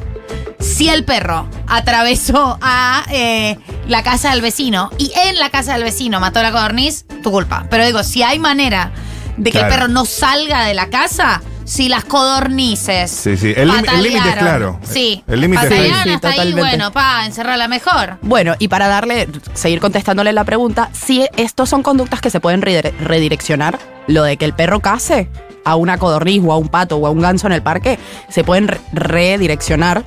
Si 0.61 0.89
el 0.89 1.03
perro 1.03 1.47
atravesó 1.67 2.57
a 2.61 3.03
eh, 3.11 3.57
la 3.87 4.03
casa 4.03 4.31
del 4.31 4.41
vecino 4.41 4.89
y 4.97 5.11
en 5.27 5.37
la 5.39 5.49
casa 5.49 5.73
del 5.73 5.83
vecino 5.83 6.19
mató 6.19 6.39
a 6.39 6.43
la 6.43 6.51
codorniz, 6.51 7.05
tu 7.23 7.31
culpa. 7.31 7.65
Pero 7.69 7.85
digo, 7.85 8.03
si 8.03 8.23
hay 8.23 8.39
manera 8.39 8.91
de 9.37 9.51
que 9.51 9.57
Claro. 9.57 9.67
el 9.67 9.73
perro 9.79 9.87
no 9.87 10.05
salga 10.05 10.65
de 10.65 10.73
la 10.73 10.87
casa, 10.89 11.41
si 11.65 11.89
las 11.89 12.03
codornices. 12.05 13.09
Sí, 13.09 13.37
sí. 13.37 13.53
El 13.55 13.69
límite 13.69 14.29
es 14.29 14.35
claro. 14.35 14.79
Sí. 14.83 15.23
El 15.27 15.41
límite 15.41 15.63
está 15.63 15.75
ahí. 15.75 15.81
Patalearon 15.89 16.03
Sí, 16.03 16.13
hasta 16.27 16.41
ahí, 16.41 16.53
bueno, 16.53 16.91
pa, 16.91 17.25
encerrarla 17.25 17.67
mejor. 17.67 18.17
Bueno, 18.21 18.55
y 18.59 18.67
para 18.67 18.87
darle, 18.87 19.27
seguir 19.53 19.79
contestándole 19.79 20.31
la 20.33 20.43
pregunta, 20.43 20.89
si 20.93 21.27
estos 21.37 21.69
son 21.69 21.81
conductas 21.81 22.21
que 22.21 22.29
se 22.29 22.39
pueden 22.39 22.61
redire- 22.61 22.93
redireccionar, 22.99 23.79
lo 24.07 24.23
de 24.23 24.37
que 24.37 24.45
el 24.45 24.53
perro 24.53 24.79
case 24.79 25.29
a 25.65 25.75
una 25.75 25.97
codorniz 25.97 26.41
o 26.45 26.51
a 26.53 26.57
un 26.57 26.67
pato 26.69 26.97
o 26.97 27.07
a 27.07 27.09
un 27.09 27.21
ganso 27.21 27.47
en 27.47 27.53
el 27.53 27.61
parque, 27.63 27.97
se 28.29 28.43
pueden 28.43 28.67
re- 28.67 28.81
redireccionar. 28.93 30.03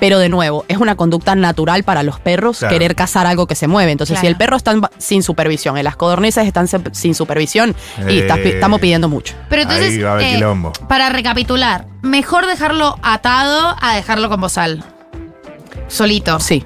Pero 0.00 0.18
de 0.20 0.28
nuevo, 0.28 0.64
es 0.68 0.78
una 0.78 0.94
conducta 0.96 1.34
natural 1.34 1.82
para 1.82 2.02
los 2.04 2.20
perros 2.20 2.58
Claro. 2.60 2.72
querer 2.72 2.94
cazar 2.94 3.26
algo 3.26 3.46
que 3.46 3.54
se 3.56 3.66
mueve. 3.66 3.90
Entonces, 3.92 4.14
Claro. 4.14 4.20
si 4.22 4.26
el 4.28 4.36
perro 4.36 4.56
está 4.56 4.70
en 4.72 4.82
sin 4.98 5.22
supervisión, 5.22 5.76
y 5.76 5.82
las 5.82 5.96
codornices 5.96 6.46
están 6.46 6.68
sin 6.92 7.14
supervisión, 7.14 7.74
y 8.08 8.20
estás 8.20 8.38
Eh. 8.38 8.50
estamos 8.54 8.80
pidiendo 8.80 9.08
mucho. 9.08 9.34
Pero 9.48 9.62
entonces, 9.62 9.88
Ahí 9.94 10.02
va 10.02 10.22
eh, 10.22 10.72
para 10.88 11.08
recapitular, 11.08 11.86
mejor 12.02 12.46
dejarlo 12.46 12.96
atado 13.02 13.76
a 13.80 13.96
dejarlo 13.96 14.28
con 14.28 14.40
bozal. 14.40 14.84
Solito. 15.88 16.38
Sí. 16.40 16.64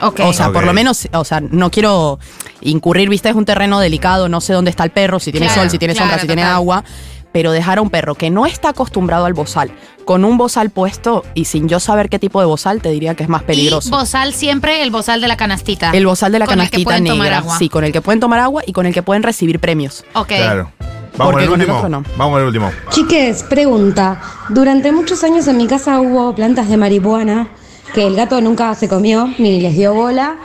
Ok. 0.00 0.20
O 0.24 0.32
sea, 0.32 0.50
por 0.52 0.64
lo 0.64 0.72
menos, 0.72 1.08
o 1.12 1.24
sea, 1.24 1.40
no 1.40 1.70
quiero 1.70 2.18
incurrir, 2.60 3.08
viste, 3.08 3.28
es 3.28 3.34
un 3.34 3.44
terreno 3.44 3.80
delicado, 3.80 4.28
no 4.28 4.40
sé 4.40 4.52
dónde 4.52 4.70
está 4.70 4.84
el 4.84 4.90
perro, 4.90 5.18
si 5.18 5.30
tiene 5.32 5.46
Claro, 5.46 5.62
sol, 5.62 5.70
si 5.70 5.78
tiene 5.78 5.94
sombra, 5.94 6.18
si 6.18 6.26
tiene 6.26 6.42
agua, 6.42 6.84
pero 7.32 7.52
dejar 7.52 7.78
a 7.78 7.82
un 7.82 7.90
perro 7.90 8.14
que 8.14 8.30
no 8.30 8.46
está 8.46 8.70
acostumbrado 8.70 9.24
al 9.26 9.34
bozal, 9.34 9.70
con 10.04 10.24
un 10.24 10.38
bozal 10.38 10.70
puesto 10.70 11.24
y 11.34 11.44
sin 11.44 11.68
yo 11.68 11.80
saber 11.80 12.08
qué 12.08 12.18
tipo 12.18 12.40
de 12.40 12.46
bozal, 12.46 12.80
te 12.80 12.90
diría 12.90 13.14
que 13.14 13.22
es 13.22 13.28
más 13.28 13.42
peligroso. 13.42 13.88
Y 13.88 13.92
bozal 13.92 14.32
siempre, 14.32 14.82
el 14.82 14.90
bozal 14.90 15.20
de 15.20 15.28
la 15.28 15.36
canastita. 15.36 15.90
el 15.90 16.06
bozal 16.06 16.32
de 16.32 16.38
la 16.38 16.46
Con 16.46 16.60
el 16.60 16.70
que 16.70 16.82
canastita 16.84 17.10
tomar 17.12 17.24
negra, 17.26 17.38
agua. 17.38 17.58
sí, 17.58 17.68
con 17.68 17.84
el 17.84 17.92
que 17.92 18.00
pueden 18.00 18.20
tomar 18.20 18.40
agua 18.40 18.62
y 18.66 18.72
con 18.72 18.86
el 18.86 18.94
que 18.94 19.02
pueden 19.02 19.22
recibir 19.22 19.60
premios. 19.60 20.04
Ok. 20.14 20.28
claro. 20.28 20.70
Vamos 21.16 21.32
Porque 21.32 21.46
con 21.48 21.54
el 21.54 21.60
último. 21.62 21.76
otro 21.78 21.88
no. 21.88 22.04
Vamos 22.16 22.38
el 22.40 22.46
último. 22.46 22.70
Chiques, 22.90 23.42
pregunta. 23.42 24.20
Durante 24.50 24.92
muchos 24.92 25.24
años 25.24 25.48
en 25.48 25.56
mi 25.56 25.66
casa 25.66 26.00
hubo 26.00 26.32
plantas 26.34 26.68
de 26.68 26.76
marihuana 26.76 27.48
que 27.92 28.06
el 28.06 28.14
gato 28.14 28.40
nunca 28.40 28.72
se 28.76 28.88
comió 28.88 29.26
ni 29.38 29.60
les 29.60 29.74
dio 29.74 29.94
bola. 29.94 30.36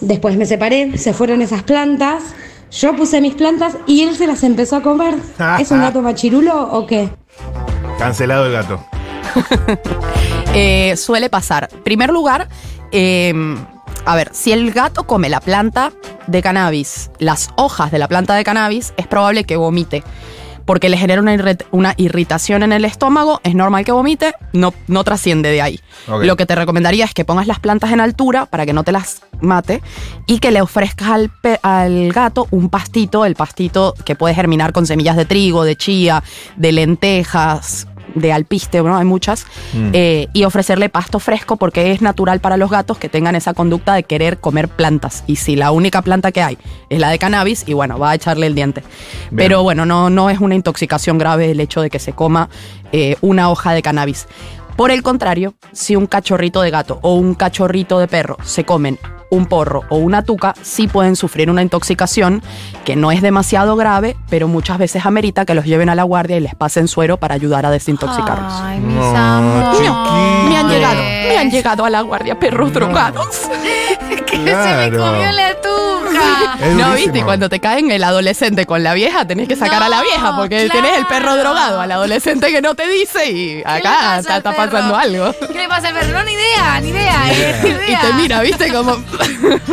Después 0.00 0.36
me 0.36 0.44
separé, 0.46 0.98
se 0.98 1.14
fueron 1.14 1.40
esas 1.42 1.62
plantas. 1.62 2.22
Yo 2.72 2.96
puse 2.96 3.20
mis 3.20 3.34
plantas 3.34 3.76
y 3.86 4.02
él 4.02 4.16
se 4.16 4.26
las 4.26 4.42
empezó 4.42 4.76
a 4.76 4.82
comer. 4.82 5.14
¿Es 5.60 5.70
un 5.70 5.80
gato 5.80 6.00
machirulo 6.02 6.72
o 6.72 6.86
qué? 6.86 7.10
Cancelado 7.98 8.46
el 8.46 8.52
gato. 8.52 8.84
Eh, 10.54 10.98
suele 10.98 11.30
pasar. 11.30 11.70
Primer 11.82 12.10
lugar, 12.10 12.46
eh, 12.90 13.32
a 14.04 14.16
ver, 14.16 14.28
si 14.34 14.52
el 14.52 14.70
gato 14.70 15.04
come 15.04 15.30
la 15.30 15.40
planta 15.40 15.92
de 16.26 16.42
cannabis, 16.42 17.10
las 17.18 17.48
hojas 17.56 17.90
de 17.90 17.98
la 17.98 18.06
planta 18.06 18.34
de 18.34 18.44
cannabis, 18.44 18.92
es 18.98 19.06
probable 19.06 19.44
que 19.44 19.56
vomite. 19.56 20.04
Porque 20.64 20.88
le 20.88 20.96
genera 20.96 21.20
una, 21.20 21.34
irrit- 21.34 21.64
una 21.70 21.94
irritación 21.96 22.62
en 22.62 22.72
el 22.72 22.84
estómago, 22.84 23.40
es 23.44 23.54
normal 23.54 23.84
que 23.84 23.92
vomite, 23.92 24.32
no, 24.52 24.72
no 24.88 25.04
trasciende 25.04 25.50
de 25.50 25.60
ahí. 25.62 25.80
Lo 26.26 26.36
que 26.36 26.46
te 26.46 26.54
recomendaría 26.54 27.04
es 27.04 27.14
que 27.14 27.24
pongas 27.24 27.46
las 27.46 27.58
plantas 27.60 27.92
en 27.92 28.00
altura 28.00 28.46
para 28.46 28.64
que 28.66 28.72
no 28.72 28.84
te 28.84 28.92
las 28.92 29.22
mate 29.40 29.82
y 30.26 30.38
que 30.38 30.50
le 30.52 30.62
ofrezcas 30.62 31.08
al, 31.08 31.30
pe- 31.30 31.58
al 31.62 32.12
gato 32.12 32.46
un 32.50 32.68
pastito, 32.70 33.24
el 33.24 33.34
pastito 33.34 33.94
que 34.04 34.14
puede 34.14 34.34
germinar 34.34 34.72
con 34.72 34.86
semillas 34.86 35.16
de 35.16 35.24
trigo, 35.24 35.64
de 35.64 35.76
chía, 35.76 36.22
de 36.56 36.72
lentejas, 36.72 37.86
de 38.14 38.32
alpiste, 38.32 38.82
¿no? 38.82 38.96
Hay 38.96 39.04
muchas, 39.04 39.46
eh, 39.92 40.28
y 40.32 40.44
ofrecerle 40.44 40.88
pasto 40.88 41.18
fresco 41.18 41.56
porque 41.56 41.92
es 41.92 42.02
natural 42.02 42.40
para 42.40 42.56
los 42.56 42.70
gatos 42.70 42.98
que 42.98 43.08
tengan 43.08 43.34
esa 43.34 43.54
conducta 43.54 43.94
de 43.94 44.02
querer 44.02 44.38
comer 44.38 44.68
plantas. 44.68 45.24
Y 45.26 45.36
si 45.36 45.56
la 45.56 45.70
única 45.70 46.02
planta 46.02 46.32
que 46.32 46.42
hay 46.42 46.58
es 46.88 46.98
la 46.98 47.10
de 47.10 47.18
cannabis, 47.18 47.64
y 47.66 47.74
bueno, 47.74 47.98
va 47.98 48.10
a 48.10 48.14
echarle 48.14 48.46
el 48.46 48.54
diente. 48.54 48.82
Pero 49.34 49.62
bueno, 49.62 49.86
no, 49.86 50.10
no 50.10 50.30
es 50.30 50.40
una 50.40 50.54
intoxicación 50.54 51.18
grave 51.18 51.50
el 51.50 51.60
hecho 51.60 51.80
de 51.80 51.90
que 51.90 51.98
se 51.98 52.12
coma 52.12 52.48
eh, 52.92 53.16
una 53.20 53.50
hoja 53.50 53.72
de 53.72 53.82
cannabis. 53.82 54.26
Por 54.76 54.90
el 54.90 55.02
contrario, 55.02 55.54
si 55.72 55.96
un 55.96 56.06
cachorrito 56.06 56.62
de 56.62 56.70
gato 56.70 56.98
o 57.02 57.14
un 57.14 57.34
cachorrito 57.34 57.98
de 57.98 58.08
perro 58.08 58.38
se 58.42 58.64
comen 58.64 58.98
un 59.32 59.46
porro 59.46 59.84
o 59.88 59.96
una 59.96 60.22
tuca, 60.22 60.54
sí 60.60 60.88
pueden 60.88 61.16
sufrir 61.16 61.50
una 61.50 61.62
intoxicación 61.62 62.42
que 62.84 62.96
no 62.96 63.12
es 63.12 63.22
demasiado 63.22 63.76
grave, 63.76 64.14
pero 64.28 64.46
muchas 64.46 64.76
veces 64.76 65.06
amerita 65.06 65.46
que 65.46 65.54
los 65.54 65.64
lleven 65.64 65.88
a 65.88 65.94
la 65.94 66.02
guardia 66.02 66.36
y 66.36 66.40
les 66.40 66.54
pasen 66.54 66.86
suero 66.86 67.16
para 67.16 67.34
ayudar 67.34 67.64
a 67.64 67.70
desintoxicarlos. 67.70 68.52
Ay, 68.52 68.78
mis 68.80 68.94
No, 68.94 69.16
amores. 69.16 69.90
Me 70.50 70.56
han 70.58 70.68
llegado, 70.68 71.02
me 71.02 71.38
han 71.38 71.50
llegado 71.50 71.84
a 71.86 71.90
la 71.90 72.02
guardia 72.02 72.38
perros 72.38 72.72
drogados. 72.74 73.42
Que 74.32 74.38
se 74.38 74.44
me 74.44 74.90
comió 74.96 75.30
la 75.32 75.54
tuca. 75.60 76.01
Es 76.60 76.74
No, 76.74 76.94
viste, 76.94 77.18
y 77.18 77.22
cuando 77.22 77.48
te 77.48 77.60
caen 77.60 77.90
el 77.90 78.04
adolescente 78.04 78.66
con 78.66 78.82
la 78.82 78.94
vieja, 78.94 79.26
tenés 79.26 79.48
que 79.48 79.56
sacar 79.56 79.82
a 79.82 79.88
la 79.88 80.02
vieja, 80.02 80.36
porque 80.36 80.66
claro. 80.66 80.80
tenés 80.80 80.98
el 80.98 81.06
perro 81.06 81.36
drogado, 81.36 81.80
al 81.80 81.90
adolescente 81.92 82.50
que 82.50 82.60
no 82.62 82.74
te 82.74 82.88
dice 82.88 83.30
y 83.30 83.32
¿Qué 83.32 83.64
le 83.64 83.64
acá 83.64 84.18
está, 84.18 84.42
pasando 84.42 84.96
algo. 84.96 85.34
¿Qué 85.52 85.58
le 85.58 85.68
pasa 85.68 85.88
al 85.88 85.94
perro? 85.94 86.18
No, 86.18 86.24
ni 86.24 86.32
idea, 86.32 86.80
ni 86.80 86.88
idea. 86.90 87.32
eh, 87.32 87.60
ni 87.62 87.70
idea. 87.70 88.00
Y 88.02 88.06
te 88.06 88.12
mira, 88.14 88.40
viste, 88.40 88.72
como... 88.72 88.96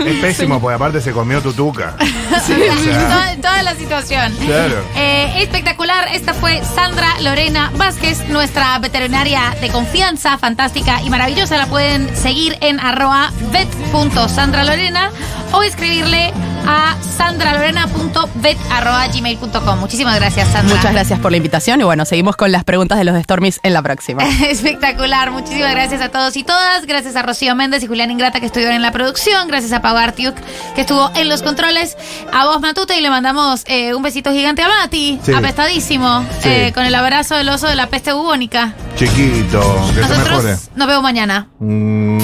Es 0.06 0.16
pésimo, 0.22 0.60
porque 0.60 0.76
aparte 0.76 1.02
se 1.02 1.12
comió 1.12 1.42
tu 1.42 1.54
tuca. 1.54 1.96
Sí, 2.46 2.54
O 2.54 2.84
sea, 2.84 3.08
toda, 3.10 3.36
toda 3.38 3.64
la 3.64 3.76
situación. 3.76 4.34
Claro. 4.46 4.84
Eh, 4.96 5.42
espectacular. 5.42 6.08
Esta 6.14 6.34
fue 6.34 6.62
Sandra 6.64 7.20
Lorena 7.22 7.72
Vázquez, 7.76 8.28
nuestra 8.30 8.78
veterinaria 8.80 9.56
de 9.60 9.70
confianza, 9.70 10.38
fantástica 10.38 11.02
y 11.02 11.10
maravillosa. 11.10 11.58
La 11.58 11.66
pueden 11.66 12.16
seguir 12.16 12.58
en 12.62 12.80
arroba 12.80 13.32
vet.sandralorena 13.52 15.12
o 15.54 15.64
escribirle 15.64 16.32
a 16.68 16.96
sandralorena.vet.gmail.com. 17.18 19.80
Muchísimas 19.80 20.16
gracias, 20.18 20.48
Sandra. 20.50 20.76
Muchas 20.76 20.94
gracias 20.94 21.20
por 21.20 21.32
la 21.32 21.38
invitación 21.38 21.82
y 21.82 21.84
bueno, 21.84 22.06
seguimos 22.06 22.36
con 22.36 22.52
las 22.52 22.64
preguntas 22.64 22.98
de 22.98 23.04
los 23.06 23.22
Stormies 23.24 23.60
en 23.64 23.74
la 23.74 23.82
próxima. 23.82 24.24
Espectacular, 24.50 25.32
muchísimas 25.32 25.72
gracias 25.72 26.02
a 26.02 26.10
todos 26.10 26.36
y 26.38 26.44
todas. 26.44 26.86
Gracias 26.86 27.16
a 27.16 27.22
Rocío 27.24 27.56
Méndez 27.56 27.84
y 27.84 27.88
Julián 27.88 28.12
Ingrata 28.12 28.40
que 28.40 28.46
estuvieron 28.46 28.76
en 28.76 28.82
la 28.82 28.92
producción. 28.92 29.48
Gracias 29.48 29.72
a 29.74 29.82
Pau 29.82 29.96
Artiuk 29.98 30.36
que 30.76 30.82
estuvo 30.82 31.10
en 31.16 31.30
los 31.30 31.42
controles. 31.42 31.98
A 32.34 32.46
vos, 32.46 32.62
Matute, 32.62 32.98
y 32.98 33.02
le 33.02 33.10
mandamos 33.10 33.64
eh, 33.66 33.94
un 33.96 34.04
besito 34.04 34.32
gigante 34.32 34.62
a 34.62 34.68
Mati, 34.68 35.20
Sí. 35.24 35.34
apestadísimo, 35.34 36.24
Sí. 36.42 36.50
eh, 36.50 36.72
con 36.74 36.86
el 36.86 36.94
abrazo 36.96 37.36
del 37.36 37.50
oso 37.50 37.68
de 37.68 37.76
la 37.76 37.88
peste 37.88 38.14
bubónica. 38.14 38.74
Chiquito, 38.96 39.60
que 39.96 40.04
se 40.04 40.10
mejore. 40.10 40.30
Nosotros 40.30 40.70
nos 40.76 40.88
vemos 40.88 41.04
mañana. 41.04 41.48
Mm. 41.60 42.20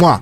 Mua. 0.00 0.20